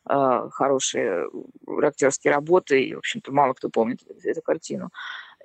[0.09, 1.29] э, хорошие
[1.83, 4.89] актерские работы, и, в общем-то, мало кто помнит эту картину.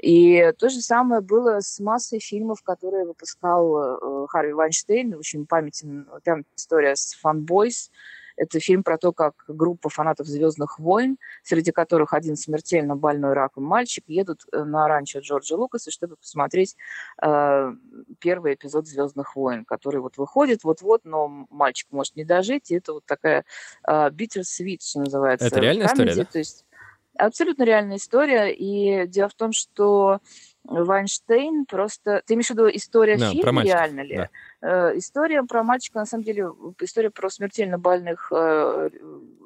[0.03, 5.15] И то же самое было с массой фильмов, которые выпускал э, Харви Вайнштейн.
[5.15, 7.91] Очень памятен, там история с «Фанбойс»,
[8.37, 13.65] это фильм про то, как группа фанатов «Звездных войн», среди которых один смертельно больной раком
[13.65, 16.77] мальчик, едут э, на ранчо Джорджа Лукаса, чтобы посмотреть
[17.23, 17.73] э,
[18.19, 22.95] первый эпизод «Звездных войн», который вот выходит вот-вот, но мальчик может не дожить, и это
[22.95, 23.45] вот такая
[23.87, 25.47] э, bitter sweet, что называется.
[25.47, 26.31] Это реальная комедия, история, да?
[26.33, 26.67] То есть
[27.17, 30.21] абсолютно реальная история, и дело в том, что
[30.65, 32.23] Вайнштейн просто...
[32.27, 34.17] Ты имеешь в виду история да, фильма, реально ли?
[34.17, 34.29] Да.
[34.63, 36.49] Э, история про мальчика, на самом деле,
[36.81, 38.91] история про смертельно больных э,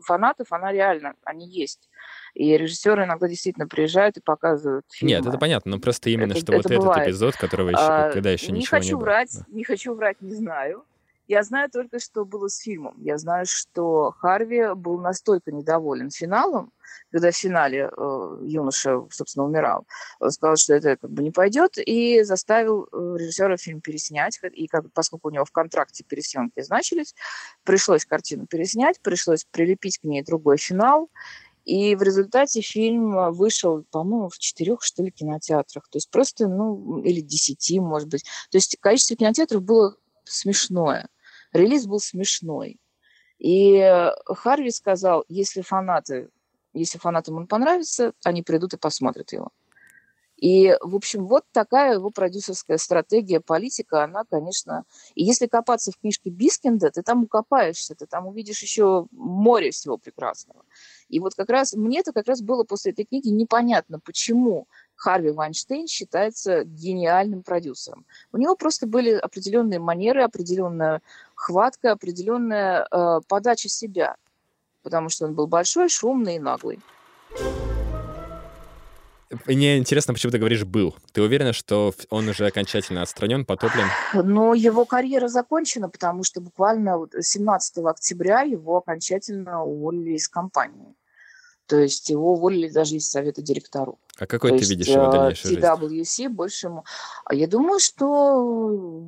[0.03, 1.89] фанатов, она реально, они есть.
[2.35, 5.11] И режиссеры иногда действительно приезжают и показывают фильмы.
[5.11, 6.99] Нет, это понятно, но просто именно, это, что это вот бывает.
[6.99, 9.45] этот эпизод, которого еще, а, когда еще не ничего хочу не врать, было.
[9.49, 10.85] Не хочу врать, не знаю.
[11.27, 12.95] Я знаю только, что было с фильмом.
[12.99, 16.73] Я знаю, что Харви был настолько недоволен финалом,
[17.11, 19.87] когда в финале э, юноша, собственно, умирал.
[20.21, 24.39] Он сказал, что это как бы не пойдет, и заставил э, режиссера фильм переснять.
[24.53, 27.15] И как, поскольку у него в контракте пересъемки значились,
[27.65, 31.11] пришлось картину переснять, пришлось прилепить к ней другой финал.
[31.65, 35.87] И в результате фильм вышел, по-моему, в четырех, что ли, кинотеатрах.
[35.91, 38.25] То есть просто, ну, или десяти, может быть.
[38.51, 41.09] То есть количество кинотеатров было смешное.
[41.53, 42.81] Релиз был смешной.
[43.39, 46.31] И э, Харви сказал, если фанаты,
[46.79, 49.51] если фанатам он понравится, они придут и посмотрят его.
[50.39, 54.85] И, в общем, вот такая его продюсерская стратегия, политика, она, конечно...
[55.17, 59.99] И если копаться в книжке Бискинда, ты там укопаешься, ты там увидишь еще море всего
[59.99, 60.65] прекрасного.
[61.09, 65.31] И вот как раз мне это как раз было после этой книги непонятно, почему Харви
[65.31, 68.07] Вайнштейн считается гениальным продюсером.
[68.31, 71.03] У него просто были определенные манеры, определенная
[71.35, 74.17] хватка, определенная э, подача себя,
[74.89, 76.81] потому что он был большой, шумный и наглый.
[79.45, 80.97] Мне интересно, почему ты говоришь «был».
[81.13, 83.87] Ты уверена, что он уже окончательно отстранен, потоплен?
[84.15, 90.95] Ну, его карьера закончена, потому что буквально 17 октября его окончательно уволили из компании.
[91.67, 93.97] То есть его уволили даже из совета директоров.
[94.19, 96.29] А какой То ты видишь его дальнейшую TWC жизнь?
[96.29, 96.85] больше ему...
[97.27, 99.05] А я думаю, что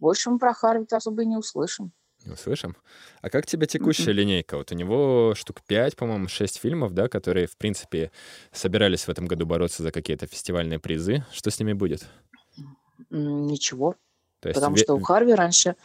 [0.00, 1.92] больше мы про Харви особо и не услышим.
[2.24, 2.74] Не услышим?
[3.20, 4.56] А как тебе текущая линейка?
[4.56, 8.10] Вот у него штук 5, по-моему, 6 фильмов, да, которые, в принципе,
[8.50, 11.24] собирались в этом году бороться за какие-то фестивальные призы.
[11.32, 12.06] Что с ними будет?
[13.10, 13.96] Ничего.
[14.40, 15.76] То есть Потому что у Харви раньше...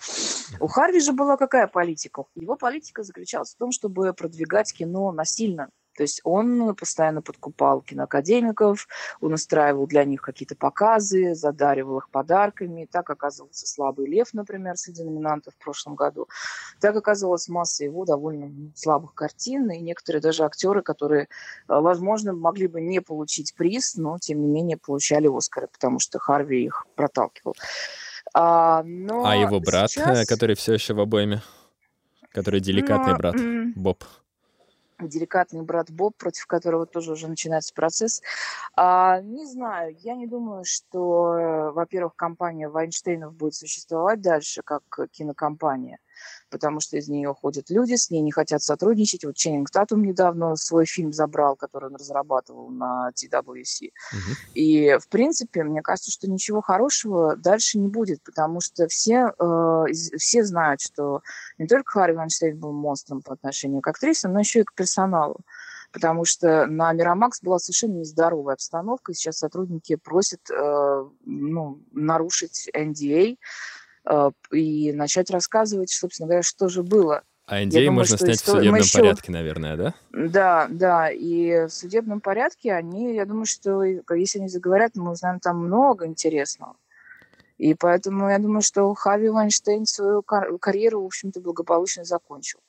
[0.60, 2.24] У Харви же была какая политика?
[2.36, 5.70] Его политика заключалась в том, чтобы продвигать кино насильно.
[6.00, 8.88] То есть он постоянно подкупал киноакадемиков,
[9.20, 12.88] он устраивал для них какие-то показы, задаривал их подарками.
[12.90, 16.30] Так оказывался «Слабый лев», например, среди номинантов в прошлом году.
[16.80, 21.28] Так оказывалась масса его довольно слабых картин, и некоторые даже актеры, которые, э,
[21.68, 26.64] возможно, могли бы не получить приз, но, тем не менее, получали «Оскары», потому что Харви
[26.64, 27.58] их проталкивал.
[28.34, 30.28] А, но а его брат, э, сейчас...
[30.30, 31.42] который все еще в обойме,
[32.32, 33.18] который деликатный но...
[33.18, 33.36] брат,
[33.76, 34.06] Боб
[35.08, 38.22] деликатный брат Боб, против которого тоже уже начинается процесс.
[38.76, 44.84] А, не знаю, я не думаю, что, э, во-первых, компания Вайнштейнов будет существовать дальше как
[45.12, 46.00] кинокомпания
[46.50, 49.24] потому что из нее ходят люди, с ней не хотят сотрудничать.
[49.24, 53.90] Вот Ченнинг Татум недавно свой фильм забрал, который он разрабатывал на TWC.
[54.12, 54.20] Угу.
[54.56, 59.86] И, в принципе, мне кажется, что ничего хорошего дальше не будет, потому что все, э,
[60.18, 61.22] все знают, что
[61.58, 65.42] не только Харри Вайнштейн был монстром по отношению к актрисе, но еще и к персоналу.
[65.92, 72.70] потому что на Мирамакс была совершенно нездоровая обстановка, и сейчас сотрудники просят э, ну, нарушить
[72.76, 73.38] NDA
[74.52, 77.24] и начать рассказывать, собственно говоря, что же было.
[77.46, 78.56] А NDA думаю, можно снять истор...
[78.56, 79.00] в судебном еще...
[79.00, 79.94] порядке, наверное, да?
[80.12, 85.40] Да, да, и в судебном порядке они, я думаю, что если они заговорят, мы узнаем
[85.40, 86.76] там много интересного.
[87.58, 92.60] И поэтому я думаю, что Хави Вайнштейн свою карьеру, в общем-то, благополучно закончил.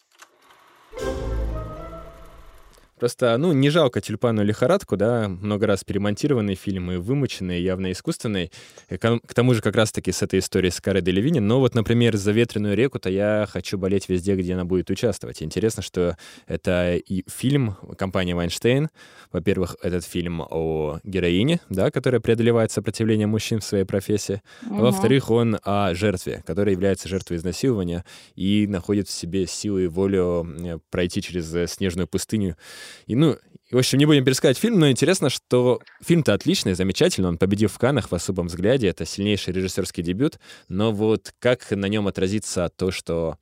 [3.00, 8.50] Просто, ну, не жалко «Тюльпану лихорадку», да, много раз перемонтированные фильмы, вымученные, явно искусственные.
[8.90, 11.38] К тому же как раз-таки с этой историей с Карой Делевини.
[11.38, 15.42] Но вот, например, за «Ветреную реку»-то я хочу болеть везде, где она будет участвовать.
[15.42, 18.90] Интересно, что это и фильм компании Вайнштейн.
[19.32, 24.42] Во-первых, этот фильм о героине, да, которая преодолевает сопротивление мужчин в своей профессии.
[24.66, 24.74] Угу.
[24.74, 28.04] А во-вторых, он о жертве, которая является жертвой изнасилования
[28.36, 32.58] и находит в себе силы и волю э, пройти через э, снежную пустыню
[33.06, 33.36] и, ну,
[33.70, 37.78] в общем, не будем пересказать фильм, но интересно, что фильм-то отличный, замечательный, он победил в
[37.78, 42.90] Канах в особом взгляде, это сильнейший режиссерский дебют, но вот как на нем отразится то,
[42.90, 43.38] что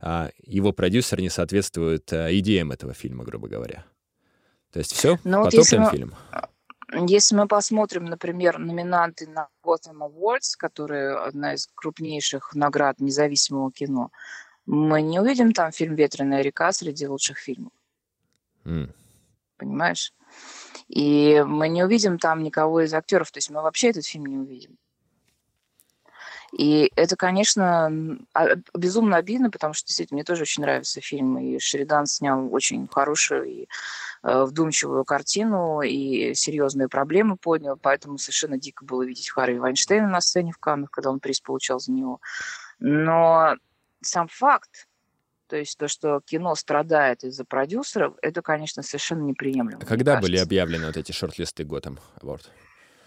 [0.00, 3.84] а, его продюсер не соответствует а, идеям этого фильма, грубо говоря.
[4.70, 6.14] То есть все, ну, потоплен вот фильм.
[7.06, 14.10] Если мы посмотрим, например, номинанты на Gotham Awards, которые одна из крупнейших наград независимого кино,
[14.66, 17.72] мы не увидим там фильм «Ветреная река» среди лучших фильмов.
[18.70, 18.94] Mm.
[19.56, 20.12] Понимаешь?
[20.88, 24.38] И мы не увидим там никого из актеров, то есть мы вообще этот фильм не
[24.38, 24.78] увидим.
[26.52, 27.90] И это, конечно,
[28.34, 32.88] а, безумно обидно, потому что действительно мне тоже очень нравится фильм, и Шеридан снял очень
[32.88, 33.68] хорошую и
[34.24, 40.20] э, вдумчивую картину, и серьезные проблемы поднял, поэтому совершенно дико было видеть Харви Вайнштейна на
[40.20, 42.20] сцене в Каннах, когда он приз получал за него.
[42.80, 43.54] Но
[44.02, 44.88] сам факт,
[45.50, 49.80] то есть то, что кино страдает из-за продюсеров, это, конечно, совершенно неприемлемо.
[49.82, 52.42] А когда были объявлены вот эти шорт-листы Готэм Award?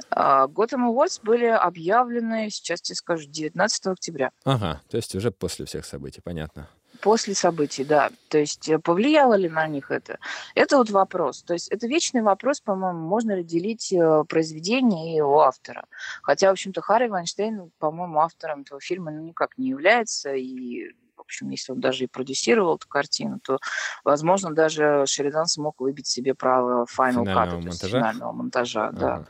[0.10, 4.32] Готэм Awards были объявлены, сейчас тебе скажу, 19 октября.
[4.44, 6.68] Ага, то есть уже после всех событий, понятно.
[7.02, 8.12] После событий, да.
[8.28, 10.20] То есть э, повлияло ли на них это?
[10.54, 11.44] Это вот вопрос.
[11.44, 15.86] То есть это вечный вопрос, по-моему, можно ли делить э, произведение и его автора.
[16.22, 21.50] Хотя, в общем-то, Харри Вайнштейн, по-моему, автором этого фильма ну, никак не является, и общем,
[21.50, 23.58] если он даже и продюсировал эту картину, то,
[24.04, 28.00] возможно, даже Шеридан смог выбить себе право final cut, монтажа?
[28.00, 28.88] финального монтажа.
[28.88, 29.00] Ага.
[29.00, 29.26] Да.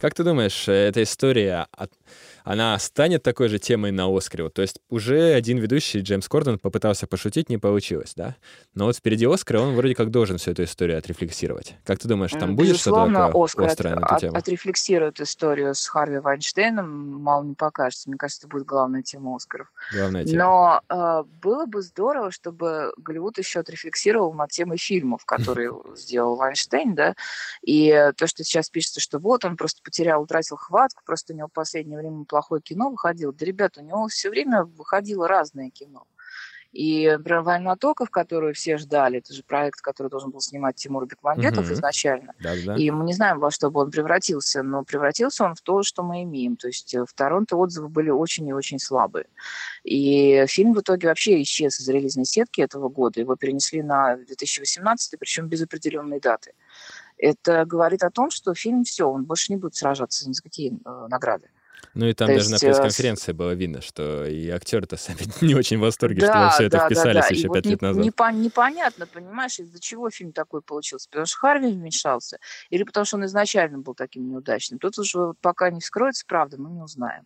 [0.00, 1.66] Как ты думаешь, э, эта история
[2.46, 4.44] она станет такой же темой на Оскаре.
[4.44, 8.36] Вот, то есть уже один ведущий, Джеймс Кордон, попытался пошутить, не получилось, да?
[8.72, 11.74] Но вот впереди Оскара он вроде как должен всю эту историю отрефлексировать.
[11.84, 14.36] Как ты думаешь, там будет что-то такое Оскар острое от, на эту тему?
[14.36, 16.88] От, отрефлексирует историю с Харви Вайнштейном,
[17.20, 18.08] мало не покажется.
[18.08, 19.66] Мне кажется, это будет главная тема Оскаров.
[19.92, 20.44] Главная тема.
[20.44, 26.94] Но э, было бы здорово, чтобы Голливуд еще отрефлексировал над темой фильмов, которые сделал Вайнштейн,
[26.94, 27.14] да,
[27.62, 31.48] и то, что сейчас пишется, что вот он просто потерял, утратил хватку, просто у него
[31.48, 33.32] в последнее время плохое кино выходило.
[33.32, 36.06] Да, ребята, у него все время выходило разное кино.
[36.70, 41.06] И, например, «Война токов», которую все ждали, это же проект, который должен был снимать Тимур
[41.06, 41.72] Бекмамбетов угу.
[41.72, 42.34] изначально.
[42.38, 42.76] Да, да.
[42.76, 46.02] И мы не знаем, во что бы он превратился, но превратился он в то, что
[46.02, 46.56] мы имеем.
[46.56, 49.24] То есть э, в Торонто отзывы были очень и очень слабые.
[49.84, 53.20] И фильм в итоге вообще исчез из релизной сетки этого года.
[53.20, 56.52] Его перенесли на 2018, причем без определенной даты.
[57.16, 60.74] Это говорит о том, что фильм все, он больше не будет сражаться ни за какие
[60.84, 61.48] э, награды.
[61.94, 65.18] Ну и там То даже есть, на э, пресс-конференции было видно, что и актеры-то сами
[65.44, 67.34] не очень в восторге, да, что вы все это да, вписались да, да.
[67.34, 68.04] еще пять вот лет не, назад.
[68.04, 71.08] Непо- непонятно, понимаешь, из-за чего фильм такой получился.
[71.08, 74.78] Потому что Харви вмешался, или потому что он изначально был таким неудачным.
[74.78, 77.24] Тут уже пока не вскроется правда, мы не узнаем.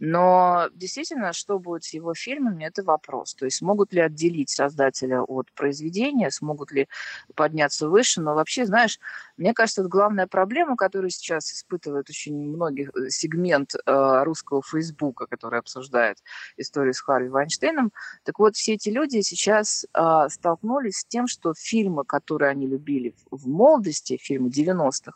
[0.00, 3.34] Но действительно, что будет с его фильмами, это вопрос.
[3.34, 6.88] То есть смогут ли отделить создателя от произведения, смогут ли
[7.34, 8.20] подняться выше.
[8.20, 8.98] Но вообще, знаешь,
[9.38, 15.26] мне кажется, это главная проблема, которую сейчас испытывает очень многих э, сегмент э, русского Фейсбука,
[15.26, 16.18] который обсуждает
[16.56, 17.92] историю с Харви Вайнштейном.
[18.24, 23.14] Так вот, все эти люди сейчас э, столкнулись с тем, что фильмы, которые они любили
[23.30, 25.12] в, в молодости, фильмы 90-х,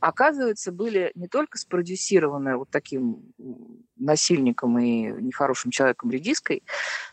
[0.00, 3.32] оказывается, были не только спродюсированы вот таким
[3.96, 6.62] насильником и нехорошим человеком редиской,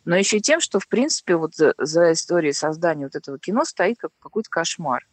[0.06, 3.65] но еще и тем, что, в принципе, вот за, за историей создания вот этого кино
[3.65, 5.06] стоит как какой-то кошмар.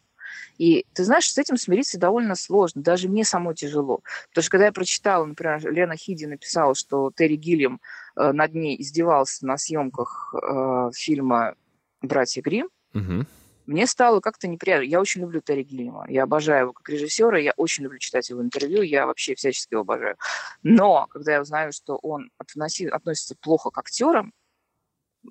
[0.61, 4.01] И ты знаешь, с этим смириться довольно сложно, даже мне самой тяжело.
[4.29, 7.81] Потому что когда я прочитала, например, Лена Хиди написала, что Терри Гиллиам
[8.15, 11.55] э, над ней издевался на съемках э, фильма
[12.03, 13.25] «Братья Грим», угу
[13.67, 14.83] мне стало как-то неприятно.
[14.83, 16.05] Я очень люблю Терри Гиллима.
[16.09, 19.81] Я обожаю его как режиссера, я очень люблю читать его интервью, я вообще всячески его
[19.81, 20.17] обожаю.
[20.61, 24.33] Но когда я узнаю, что он относи, относится плохо к актерам,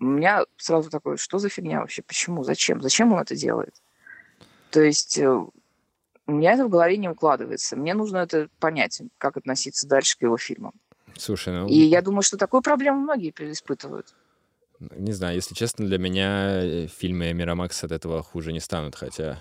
[0.00, 3.74] У меня сразу такое, что за фигня вообще, почему, зачем, зачем он это делает?
[4.70, 7.76] То есть э, у меня это в голове не укладывается.
[7.76, 10.72] Мне нужно это понять, как относиться дальше к его фильмам.
[11.16, 11.66] Слушай, ну...
[11.66, 14.14] И я думаю, что такую проблему многие испытывают.
[14.78, 19.38] Не знаю, если честно, для меня э, фильмы Мирамакс от этого хуже не станут, хотя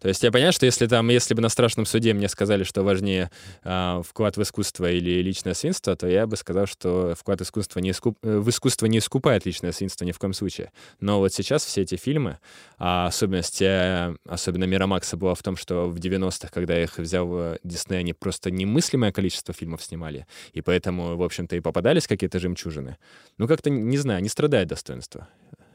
[0.00, 2.84] то есть я понимаю, что если там, если бы на страшном суде мне сказали, что
[2.84, 3.30] важнее
[3.64, 7.90] э, вклад в искусство или личное свинство, то я бы сказал, что вклад искусства не
[7.90, 8.16] искуп...
[8.22, 10.70] Э, в искусство не искупает личное свинство ни в коем случае.
[11.00, 12.38] Но вот сейчас все эти фильмы,
[12.78, 17.98] а особенность, э, особенно Мирамакса была в том, что в 90-х, когда их взял Дисней,
[18.00, 22.98] они просто немыслимое количество фильмов снимали, и поэтому, в общем-то, и попадались какие-то жемчужины.
[23.36, 25.28] Ну, как-то, не знаю, не страдает достоинство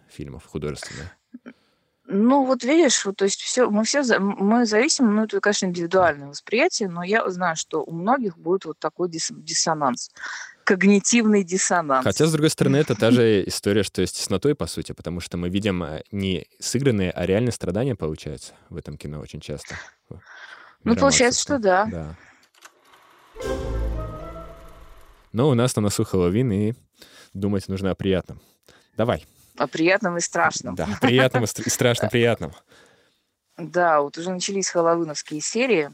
[0.10, 1.10] фильмов художественных.
[2.06, 6.28] Ну, вот видишь, вот, то есть все, мы все, мы зависим, ну, это, конечно, индивидуальное
[6.28, 10.12] восприятие, но я знаю, что у многих будет вот такой дис диссонанс
[10.64, 12.06] когнитивный диссонанс.
[12.06, 15.38] Хотя, с другой стороны, это та же история, что с теснотой, по сути, потому что
[15.38, 19.76] мы видим э, не сыгранные, а реальные страдания, получается, в этом кино очень часто.
[20.84, 21.86] Ну, получается, что да.
[21.86, 22.16] да.
[25.32, 26.74] Но у нас на носу Хэллоуин, и
[27.34, 28.40] думать нужно о приятном.
[28.96, 29.26] Давай.
[29.58, 30.76] О приятном и страшном.
[30.76, 32.54] Да, приятном и страшно приятном.
[33.58, 35.92] Да, вот уже начались хэллоуиновские серии.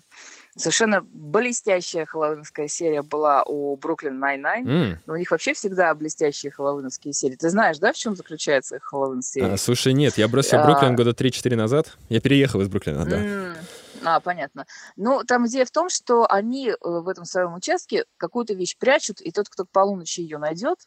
[0.55, 4.67] Совершенно блестящая хэллоуинская серия была у Brooklyn Nine-Nine.
[4.67, 4.97] Mm.
[5.05, 7.35] Но у них вообще всегда блестящие хэллоуиновские серии.
[7.35, 9.53] Ты знаешь, да, в чем заключается их хэллоуин-серия?
[9.53, 10.65] А, слушай, нет, я бросил а...
[10.65, 11.97] Бруклин года 3-4 назад.
[12.07, 13.17] Я переехал из Бруклина, да.
[13.17, 13.57] Mm.
[14.03, 14.65] А, понятно.
[14.95, 19.19] Ну, там идея в том, что они э, в этом своем участке какую-то вещь прячут,
[19.21, 20.79] и тот, кто к полуночи ее найдет,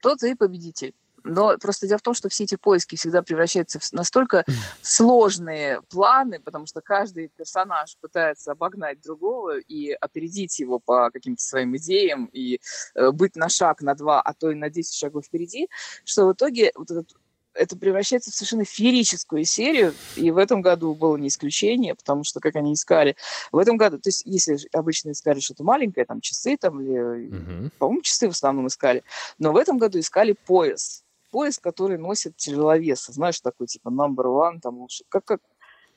[0.00, 0.94] тот и победитель.
[1.28, 4.44] Но просто дело в том, что все эти поиски всегда превращаются в настолько
[4.82, 11.76] сложные планы, потому что каждый персонаж пытается обогнать другого и опередить его по каким-то своим
[11.76, 12.60] идеям и
[12.94, 15.68] э, быть на шаг, на два, а то и на 10 шагов впереди,
[16.04, 17.14] что в итоге вот этот
[17.58, 22.40] это превращается в совершенно феерическую серию, и в этом году было не исключение, потому что,
[22.40, 23.16] как они искали,
[23.52, 27.70] в этом году, то есть если обычно искали что-то маленькое, там часы, там, или, uh-huh.
[27.78, 29.02] по-моему, часы в основном искали,
[29.38, 34.60] но в этом году искали пояс, пояс, который носит тяжеловесы, знаешь, такой типа number one,
[34.60, 35.40] там лучше, как, как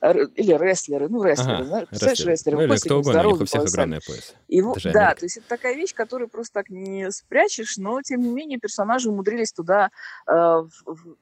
[0.02, 3.44] или рестлеры, ну, рестлеры, ага, знаешь, представляешь, рестлеры, ну, или кто угодно, у них у
[3.44, 4.34] всех огромный пояс.
[4.48, 5.20] Его, да, Америка.
[5.20, 9.08] то есть это такая вещь, которую просто так не спрячешь, но, тем не менее, персонажи
[9.08, 9.90] умудрились туда,
[10.26, 11.16] э, в, в,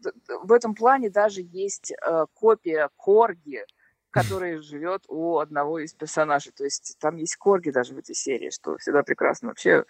[0.44, 3.64] в этом плане даже есть э, копия Корги,
[4.10, 6.52] который живет у одного из персонажей.
[6.56, 9.48] То есть там есть корги даже в этой серии, что всегда прекрасно.
[9.48, 9.84] Вообще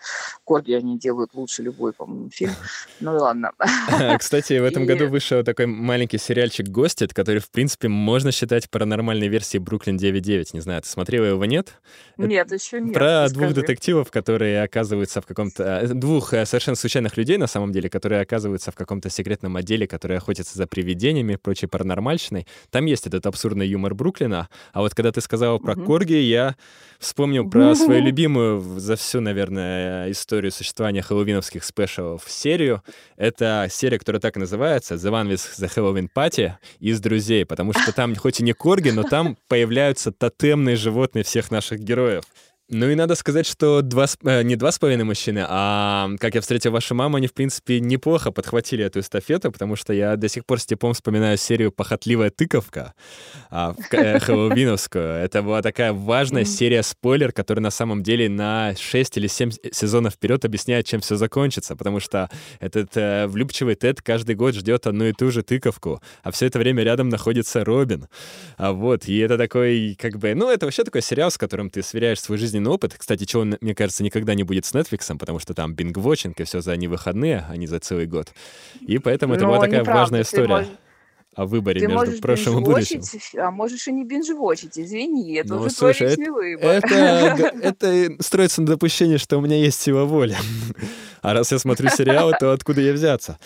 [0.45, 2.53] корги они делают лучше любой, по-моему, фильм.
[3.01, 3.53] Ну и ладно.
[4.19, 4.87] Кстати, в этом и...
[4.87, 10.51] году вышел такой маленький сериальчик «Гостит», который, в принципе, можно считать паранормальной версией «Бруклин 9.9».
[10.53, 11.81] Не знаю, ты смотрела его, нет?
[12.19, 12.93] Нет, еще нет.
[12.93, 15.63] Про двух детективов, которые оказываются в каком-то...
[15.65, 19.87] Э, двух э, совершенно случайных людей, на самом деле, которые оказываются в каком-то секретном отделе,
[19.87, 22.47] которые охотятся за привидениями, прочей паранормальщиной.
[22.71, 24.49] Там есть этот абсурдный юмор Бруклина, Бруклина.
[24.73, 25.87] А вот когда ты сказала про mm-hmm.
[25.87, 26.57] Корги, я
[26.99, 32.83] вспомнил про свою любимую за всю, наверное, историю существования хэллоуиновских спешалов серию.
[33.17, 37.73] Это серия, которая так и называется «The One with the Halloween Party» из «Друзей», потому
[37.73, 42.25] что там хоть и не Корги, но там появляются тотемные животные всех наших героев.
[42.73, 46.41] Ну и надо сказать, что два, э, не два с половиной мужчины, а «Как я
[46.41, 50.47] встретил вашу маму», они, в принципе, неплохо подхватили эту эстафету, потому что я до сих
[50.47, 52.95] пор с тепом вспоминаю серию «Похотливая тыковка»
[53.51, 55.05] а, э, хэллоуиновскую.
[55.05, 60.15] Это была такая важная серия спойлер, которая на самом деле на 6 или 7 сезонов
[60.15, 62.31] вперед объясняет, чем все закончится, потому что
[62.61, 66.61] этот э, влюбчивый Тед каждый год ждет одну и ту же тыковку, а все это
[66.61, 68.07] время рядом находится Робин.
[68.59, 71.83] А вот, и это такой, как бы, ну, это вообще такой сериал, с которым ты
[71.83, 72.95] сверяешь свою жизнь жизненный опыт.
[72.97, 76.61] Кстати, чего, мне кажется, никогда не будет с Netflix, потому что там бинг-вотчинг и все
[76.61, 78.33] за невыходные, а не за целый год.
[78.81, 80.01] И поэтому это Но была такая неправда.
[80.01, 80.49] важная история.
[80.49, 80.69] Можешь
[81.37, 83.03] о выборе ты между прошлым и будущим.
[83.39, 87.53] А можешь и не бинжевочить, извини, это ну, уже слушай, твой это, выбор.
[87.63, 90.37] Это, это строится на допущении, что у меня есть сила воли.
[91.23, 93.39] А раз я смотрю сериалы, то откуда я взяться?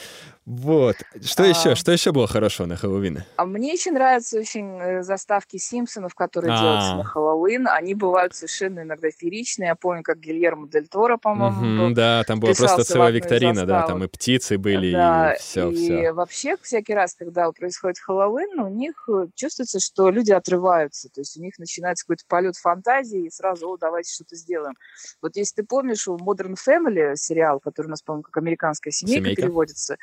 [0.47, 0.97] Вот.
[1.23, 1.75] Что а, еще?
[1.75, 3.23] Что еще было хорошего на Хэллоуин?
[3.37, 6.59] А мне еще нравятся очень э, заставки Симпсонов, которые а.
[6.59, 7.67] делаются на Хэллоуин.
[7.67, 9.69] Они бывают совершенно иногда фееричные.
[9.69, 13.87] Я помню, как Гильермо Дель Торо, по-моему, угу, Да, там была просто целая викторина, да,
[13.87, 16.13] там и птицы были, да, и все, и все.
[16.13, 21.09] вообще всякий раз, когда происходит Хэллоуин, у них э, чувствуется, что люди отрываются.
[21.09, 24.75] То есть у них начинается какой-то полет фантазии, и сразу, о, давайте что-то сделаем.
[25.23, 29.25] Вот если ты помнишь, у Modern Family сериал, который у нас, по-моему, как «Американская семейка»,
[29.25, 29.43] семейка.
[29.43, 29.97] переводится.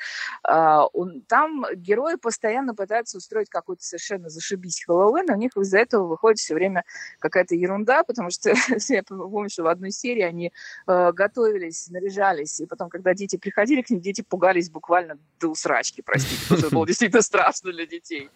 [0.43, 0.87] А,
[1.27, 6.39] там герои постоянно пытаются устроить какой-то совершенно зашибись Хэллоуин, а у них из-за этого выходит
[6.39, 6.83] все время
[7.19, 8.53] какая-то ерунда, потому что
[8.89, 10.51] я помню, что в одной серии они
[10.87, 16.01] э, готовились, наряжались, и потом, когда дети приходили к ним, дети пугались буквально до усрачки,
[16.01, 18.29] простите, потому что это было действительно страшно для детей.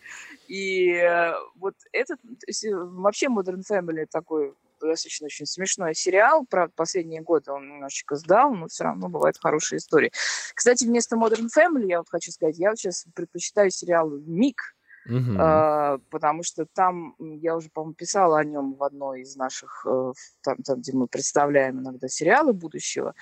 [0.47, 4.53] И э, вот этот, есть, вообще Modern Family такой
[4.87, 6.45] достаточно очень смешной сериал.
[6.49, 10.11] Правда, последние годы он немножечко сдал, но все равно бывают хорошие истории.
[10.53, 14.75] Кстати, вместо Modern Family, я вот хочу сказать, я вот сейчас предпочитаю сериал «Миг»,
[15.07, 15.37] Uh-huh.
[15.37, 20.13] Uh, потому что там, я уже, по-моему, писала о нем в одной из наших, uh,
[20.41, 23.13] там, там, где мы представляем иногда сериалы будущего.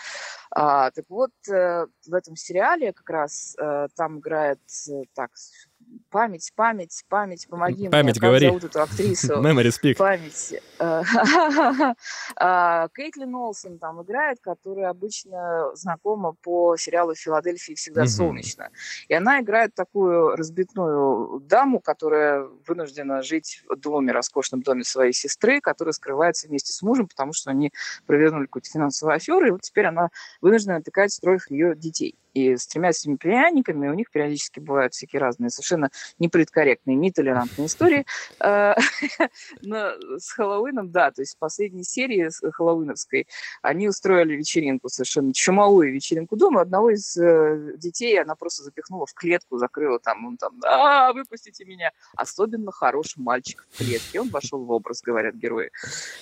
[0.55, 5.31] Uh, так вот, э, в этом сериале как раз э, там играет, э, так,
[6.13, 8.27] память, память, память, помоги память, мне.
[8.27, 8.45] Говори.
[8.45, 9.33] Как зовут эту актрису?
[9.41, 9.95] Memory speak.
[9.97, 10.61] Память.
[12.35, 18.69] А, Кейтлин Олсен там играет, которая обычно знакома по сериалу «Филадельфия всегда солнечно».
[19.07, 25.61] И она играет такую разбитную даму, которая вынуждена жить в доме, роскошном доме своей сестры,
[25.61, 27.71] которая скрывается вместе с мужем, потому что они
[28.05, 30.09] провернули какую-то финансовую аферу, и вот теперь она
[30.41, 35.19] вынуждена натыкать троих ее детей и с тремя этими племянниками у них периодически бывают всякие
[35.19, 38.05] разные совершенно неполиткорректные, нетолерантные истории.
[38.39, 38.73] Э,
[39.61, 43.27] но с Хэллоуином, да, то есть в последней серии хэллоуиновской
[43.61, 46.61] они устроили вечеринку, совершенно чумовую вечеринку дома.
[46.61, 51.65] Одного из э, детей она просто запихнула в клетку, закрыла там, он там, а, выпустите
[51.65, 51.91] меня.
[52.15, 54.21] Особенно хороший мальчик в клетке.
[54.21, 55.71] Он вошел в образ, говорят герои.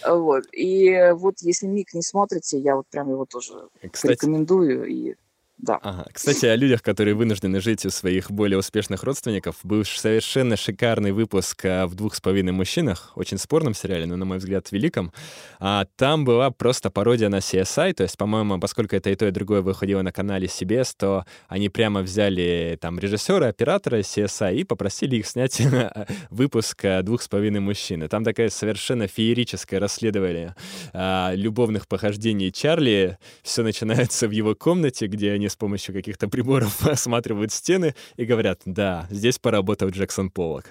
[0.08, 0.46] Вот.
[0.52, 3.54] И вот если Мик не смотрите, я вот прям его тоже
[3.92, 4.86] Кстати, рекомендую.
[4.86, 5.16] И
[5.62, 5.80] да.
[5.84, 6.06] Ага.
[6.12, 11.64] Кстати, о людях, которые вынуждены жить у своих более успешных родственников, был совершенно шикарный выпуск
[11.64, 15.14] в «Двух с половиной мужчинах», очень спорном сериале, но, на мой взгляд, великом.
[15.60, 19.32] А там была просто пародия на CSI, то есть, по-моему, поскольку это и то, и
[19.32, 25.18] другое выходило на канале CBS, то они прямо взяли там режиссера, оператора CSI и попросили
[25.18, 25.62] их снять
[26.32, 28.10] выпуск «Двух с половиной мужчин».
[28.10, 30.56] Там такая совершенно феерическое расследование
[30.92, 33.20] а, любовных похождений Чарли.
[33.44, 38.62] Все начинается в его комнате, где они с помощью каких-то приборов осматривают стены и говорят,
[38.66, 40.66] да, здесь поработал Джексон Поллок.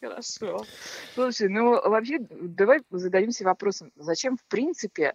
[0.00, 0.64] Хорошо.
[1.14, 5.14] Слушай, ну вообще давай зададимся вопросом, зачем в принципе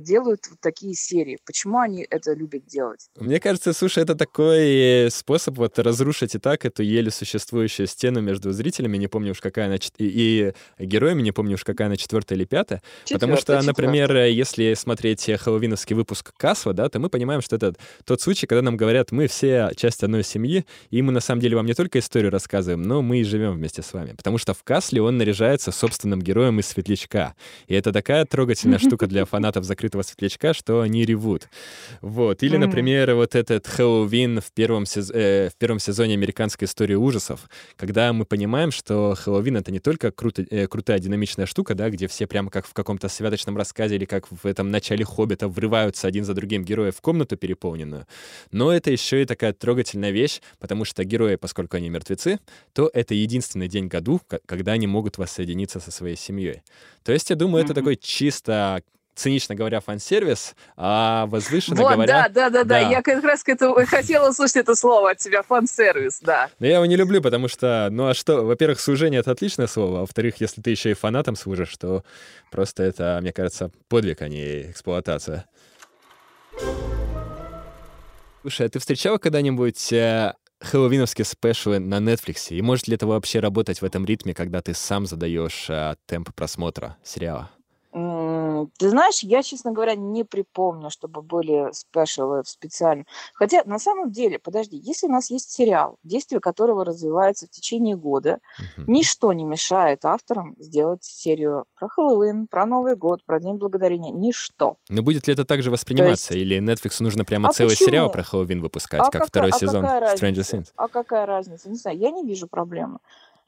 [0.00, 1.38] делают вот такие серии.
[1.44, 3.08] Почему они это любят делать?
[3.16, 8.52] Мне кажется, слушай, это такой способ вот разрушить и так эту еле существующую стену между
[8.52, 12.36] зрителями, не помню уж какая она, и, и героями, не помню уж какая она, четвертая
[12.36, 12.82] или пятая.
[13.04, 13.66] Четвертая, Потому что, четвертая.
[13.66, 17.74] например, если смотреть хэллоуиновский выпуск Касва, да, то мы понимаем, что это
[18.04, 21.56] тот случай, когда нам говорят, мы все часть одной семьи, и мы на самом деле
[21.56, 24.14] вам не только историю рассказываем, но мы и живем вместе с вами.
[24.16, 27.34] Потому что в Касле он наряжается собственным героем из Светлячка.
[27.66, 31.48] И это такая трогательная штука для фанатов закрытых закрытого светлячка, что они ревут.
[32.00, 32.42] Вот.
[32.42, 35.10] Или, например, вот этот Хэллоуин в первом, сез...
[35.10, 40.10] э, в первом сезоне американской истории ужасов, когда мы понимаем, что Хэллоуин— это не только
[40.10, 44.06] круто, э, крутая динамичная штука, да, где все прямо как в каком-то святочном рассказе или
[44.06, 48.06] как в этом начале «Хоббита» врываются один за другим герои в комнату переполненную,
[48.52, 52.38] но это еще и такая трогательная вещь, потому что герои, поскольку они мертвецы,
[52.72, 56.62] то это единственный день году, когда они могут воссоединиться со своей семьей.
[57.02, 57.66] То есть, я думаю, mm-hmm.
[57.66, 58.82] это такой чисто
[59.14, 62.28] цинично говоря, фан-сервис, а возвышенно вот, говоря...
[62.28, 65.42] да, да, да, да, я как раз к этому хотела услышать это слово от тебя,
[65.42, 66.50] фан-сервис, да.
[66.58, 69.98] Но я его не люблю, потому что, ну а что, во-первых, служение— это отличное слово,
[69.98, 72.04] а во-вторых, если ты еще и фанатом служишь, то
[72.50, 75.46] просто это, мне кажется, подвиг, а не эксплуатация.
[78.42, 82.48] Слушай, а ты встречала когда-нибудь э, хэллоуиновские спешлы на Netflix?
[82.50, 86.34] И может ли это вообще работать в этом ритме, когда ты сам задаешь э, темп
[86.34, 87.50] просмотра сериала?
[87.94, 93.04] Ты знаешь, я, честно говоря, не припомню, чтобы были спешалы специально.
[93.34, 97.94] Хотя, на самом деле, подожди, если у нас есть сериал, действие которого развивается в течение
[97.94, 98.84] года, uh-huh.
[98.88, 104.10] ничто не мешает авторам сделать серию про Хэллоуин, про Новый год, про День Благодарения.
[104.10, 104.76] Ничто.
[104.88, 106.34] Но будет ли это также восприниматься?
[106.34, 106.44] есть...
[106.44, 107.86] Или Netflix нужно прямо а целый почему?
[107.86, 110.72] сериал про Хэллоуин выпускать, а как, как второй а сезон Stranger Things?
[110.74, 111.68] А какая разница?
[111.68, 112.98] Не знаю, я не вижу проблемы.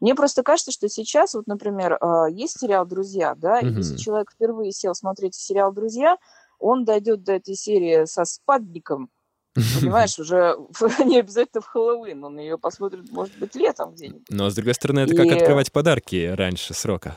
[0.00, 4.30] Мне просто кажется, что сейчас, вот, например, а, есть сериал «Друзья», да, и если человек
[4.32, 6.16] впервые сел смотреть сериал «Друзья»,
[6.58, 9.10] он дойдет до этой серии со спадником,
[9.54, 10.56] понимаешь, уже
[11.04, 14.26] не обязательно в Хэллоуин, он ее посмотрит, может быть, летом где-нибудь.
[14.28, 15.16] Но, с другой стороны, это и...
[15.16, 17.16] как открывать подарки раньше срока.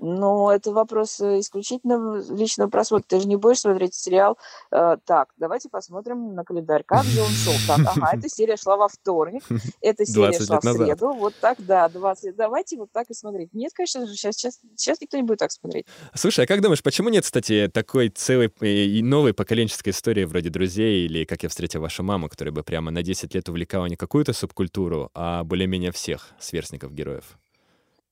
[0.00, 3.06] Ну, это вопрос э, исключительно личного просмотра.
[3.06, 4.38] Ты же не будешь смотреть сериал.
[4.70, 6.84] Э, так, давайте посмотрим на календарь.
[6.86, 7.52] Как же он шел?
[7.66, 9.42] Так, ага, эта серия шла во вторник,
[9.82, 10.78] эта серия шла в среду.
[10.78, 11.00] Назад.
[11.00, 12.36] Вот так, да, 20 лет.
[12.36, 13.52] Давайте вот так и смотреть.
[13.52, 15.86] Нет, конечно же, сейчас, сейчас, сейчас никто не будет так смотреть.
[16.14, 20.48] Слушай, а как думаешь, почему нет, кстати, такой целой э, и новой поколенческой истории вроде
[20.48, 23.96] «Друзей» или «Как я встретил вашу маму», которая бы прямо на 10 лет увлекала не
[23.96, 27.36] какую-то субкультуру, а более-менее всех сверстников героев?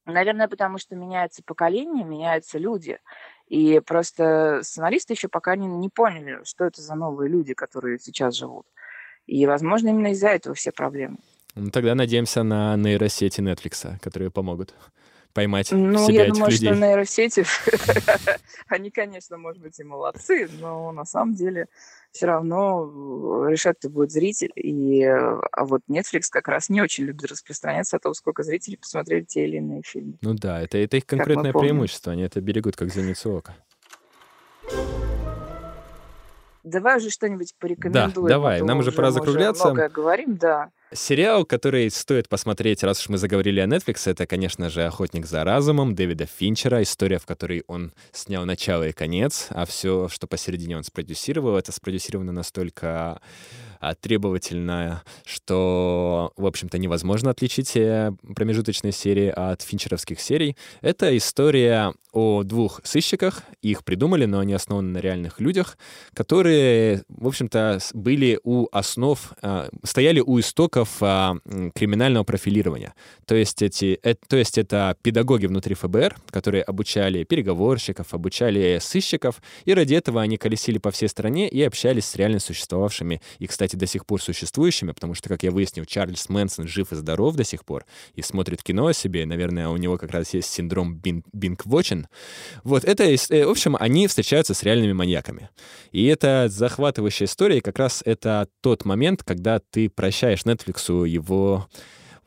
[0.09, 2.98] Наверное, потому что меняется поколение, меняются люди.
[3.48, 8.34] И просто сценаристы еще пока не, не поняли, что это за новые люди, которые сейчас
[8.34, 8.66] живут.
[9.26, 11.18] И, возможно, именно из-за этого все проблемы.
[11.54, 14.74] Ну, тогда надеемся на нейросети Netflix, которые помогут
[15.39, 16.68] поймать ну, себя я этих думаю, людей.
[16.68, 17.45] что нейросети,
[18.66, 21.68] они, конечно, может быть, и молодцы, но на самом деле
[22.11, 24.51] все равно э, решать это будет зритель.
[24.57, 29.22] И, а вот Netflix как раз не очень любит распространяться о том, сколько зрителей посмотрели
[29.22, 30.14] те или иные фильмы.
[30.22, 33.55] Ну да, это, это их конкретное преимущество, они это берегут как зеницу ока.
[36.64, 38.26] Давай уже что-нибудь порекомендуем.
[38.26, 39.66] Да, давай, нам уже пора закругляться.
[39.66, 40.70] Многое говорим, да.
[40.91, 45.45] Сериал, который стоит посмотреть, раз уж мы заговорили о Netflix, это, конечно же, «Охотник за
[45.45, 50.78] разумом» Дэвида Финчера, история, в которой он снял начало и конец, а все, что посередине
[50.78, 53.20] он спродюсировал, это спродюсировано настолько
[54.01, 60.57] требовательно, что, в общем-то, невозможно отличить э, промежуточные серии от финчеровских серий.
[60.81, 63.43] Это история о двух сыщиках.
[63.62, 65.76] Их придумали, но они основаны на реальных людях,
[66.14, 71.37] которые, в общем-то, были у основ, а, стояли у истоков а,
[71.74, 72.95] криминального профилирования.
[73.26, 79.43] То есть, эти, это, то есть это педагоги внутри ФБР, которые обучали переговорщиков, обучали сыщиков,
[79.64, 83.67] и ради этого они колесили по всей стране и общались с реально существовавшими и, кстати,
[83.76, 87.44] до сих пор существующими, потому что, как я выяснил, Чарльз Мэнсон жив и здоров до
[87.44, 91.00] сих пор и смотрит кино о себе, и, наверное, у него как раз есть синдром
[91.32, 92.08] Бинг-Вотчин,
[92.64, 95.50] вот, это, э, в общем, они встречаются с реальными маньяками.
[95.92, 101.68] И это захватывающая история, и как раз это тот момент, когда ты прощаешь Netflix его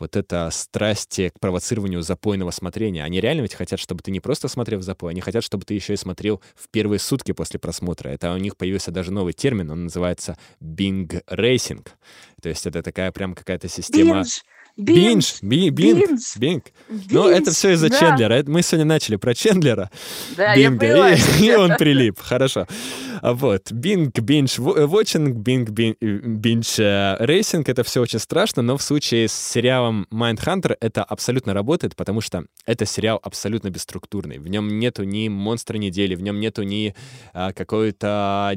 [0.02, 3.04] вот это страсть к провоцированию запойного смотрения.
[3.04, 5.74] Они реально ведь хотят, чтобы ты не просто смотрел в запой, они хотят, чтобы ты
[5.76, 8.10] еще и смотрел в первые сутки после просмотра.
[8.10, 11.88] Это у них появился даже новый термин, он называется Racing.
[12.42, 14.24] То есть это такая прям какая-то система...
[14.82, 16.64] Binge, Bing, Bing.
[17.12, 18.00] Но это все из-за да.
[18.00, 18.44] Чендлера.
[18.48, 19.92] Мы сегодня начали про Чендлера.
[20.36, 21.12] Да, я Бинга, поняла.
[21.12, 22.20] и, и он прилип.
[22.20, 22.68] Хорошо.
[23.22, 23.72] А Вот.
[23.72, 27.70] Bing, binge, watching, Bing, binge, racing.
[27.70, 32.46] Это все очень страшно, но в случае с сериалом Mindhunter это абсолютно работает, потому что
[32.66, 34.40] это сериал абсолютно бесструктурный.
[34.40, 36.96] В нем нету ни монстра недели, в нем нету ни
[37.34, 38.56] а, какой-то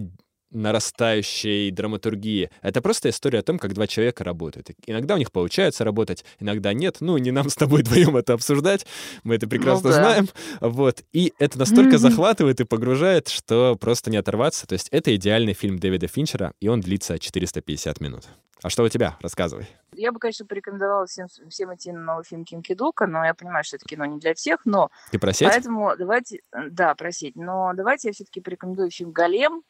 [0.54, 2.50] нарастающей драматургии.
[2.62, 4.70] Это просто история о том, как два человека работают.
[4.86, 6.96] Иногда у них получается работать, иногда нет.
[7.00, 8.86] Ну, не нам с тобой вдвоем это обсуждать.
[9.24, 10.00] Мы это прекрасно Ну да.
[10.02, 10.28] знаем.
[10.60, 11.02] Вот.
[11.12, 11.98] И это настолько Мгм.
[11.98, 14.66] захватывает и погружает, что просто не оторваться.
[14.66, 18.24] То есть это идеальный фильм Дэвида Финчера, и он длится 450 минут.
[18.62, 19.16] А что у тебя?
[19.20, 19.66] Рассказывай.
[19.94, 23.62] Я бы, конечно, порекомендовала всем, всем идти на новый фильм Кинки Дука, но я понимаю,
[23.62, 25.48] что это кино не для всех, но Ты про сеть?
[25.50, 29.62] поэтому давайте, э, да, просить, но давайте я все-таки порекомендую фильм «Голем»,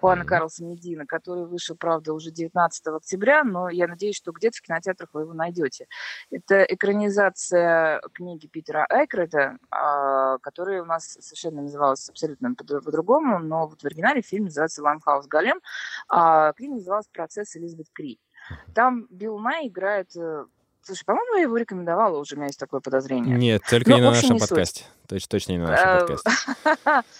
[0.00, 0.24] Хуана.
[0.24, 5.10] Карлса Медина, который вышел, правда, уже 19 октября, но я надеюсь, что где-то в кинотеатрах
[5.12, 5.86] вы его найдете.
[6.30, 13.66] Это экранизация книги Питера Акройда, а, которая у нас совершенно называлась абсолютно по- по-другому, но
[13.66, 15.60] вот в оригинале фильм называется «Limehouse Golem»,
[16.08, 18.18] а книга называлась «Процесс Элизабет Кри».
[18.74, 20.14] Там Билл Найи играет...
[20.82, 23.36] Слушай, по-моему, я его рекомендовала уже, у меня есть такое подозрение.
[23.36, 24.84] Нет, только Ну, не на общем, нашем не подкасте.
[25.08, 26.30] Точ- точно не на нашем Э, подкасте.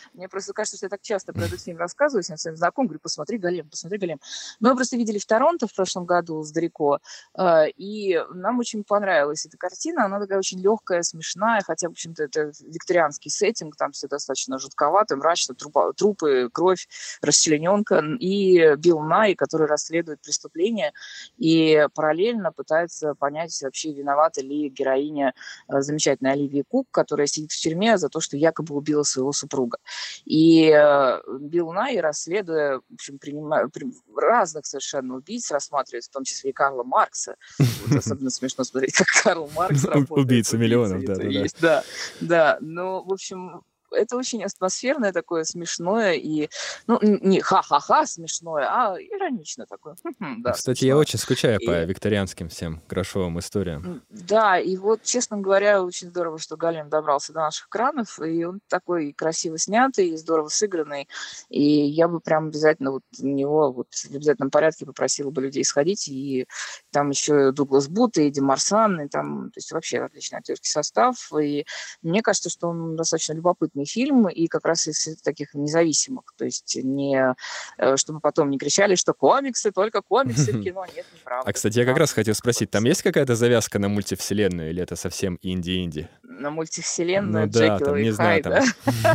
[0.14, 3.00] Мне просто кажется, что я так часто про этот фильм рассказываю всем своим знакомым, говорю,
[3.00, 4.20] посмотри «Голем», посмотри «Голем».
[4.60, 9.56] Мы просто видели в Торонто в прошлом году с э, и нам очень понравилась эта
[9.58, 10.04] картина.
[10.04, 15.16] Она такая очень легкая, смешная, хотя, в общем-то, это викторианский сеттинг, там все достаточно жутковато,
[15.16, 16.88] мрачно, трупа- трупы, кровь,
[17.22, 20.92] расчлененка, и Билл Най, который расследует преступление
[21.38, 25.34] и параллельно пытается понять, вообще виновата ли героиня
[25.68, 29.78] э, замечательная Оливия Кук, которая сидит в тюрьме за то, что якобы убила своего супруга.
[30.24, 36.24] И э, Билл Най, расследуя, в общем, принимая, при- разных совершенно убийц, рассматривает, в том
[36.24, 37.36] числе и Карла Маркса.
[37.58, 40.10] Вот особенно смешно смотреть, как Карл Маркс работает.
[40.24, 41.84] убийца миллионов, есть, Да,
[42.20, 42.58] да.
[42.60, 43.62] Ну, в общем,
[43.92, 46.48] это очень атмосферное такое, смешное и,
[46.86, 49.96] ну, не ха-ха-ха смешное, а иронично такое.
[50.20, 50.88] да, Кстати, смешное.
[50.88, 51.66] я очень скучаю и...
[51.66, 54.02] по викторианским всем грошовым историям.
[54.10, 58.60] Да, и вот, честно говоря, очень здорово, что Галин добрался до наших экранов, и он
[58.68, 61.08] такой красиво снятый, и здорово сыгранный,
[61.48, 65.64] и я бы прям обязательно вот на него вот в обязательном порядке попросила бы людей
[65.64, 66.46] сходить, и
[66.90, 71.32] там еще Дуглас Бут, и Эдди Марсан, и там, то есть вообще отличный актерский состав,
[71.40, 71.66] и
[72.02, 76.76] мне кажется, что он достаточно любопытный фильм, и как раз из таких независимых, то есть
[76.82, 77.34] не,
[77.78, 81.48] э, чтобы потом не кричали, что комиксы, только комиксы в кино, нет, неправда.
[81.48, 84.96] А, кстати, я как раз хотел спросить, там есть какая-то завязка на мультивселенную, или это
[84.96, 86.08] совсем инди-инди?
[86.22, 88.64] На мультивселенную ну, да, там, не знаю, там...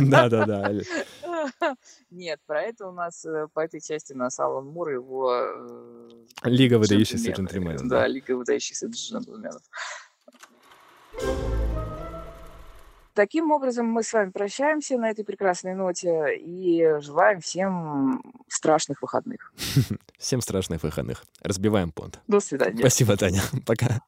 [0.00, 0.72] Да-да-да.
[2.10, 5.32] Нет, про это у нас, э, по этой части у нас Алан Мур, его...
[5.32, 7.88] Э, Лига выдающихся джентльменов.
[7.88, 9.62] Да, Лига выдающихся джентльменов.
[13.16, 19.54] Таким образом, мы с вами прощаемся на этой прекрасной ноте и желаем всем страшных выходных.
[20.18, 21.24] Всем страшных выходных.
[21.40, 22.20] Разбиваем понт.
[22.28, 22.78] До свидания.
[22.78, 23.40] Спасибо, Таня.
[23.66, 24.02] Пока.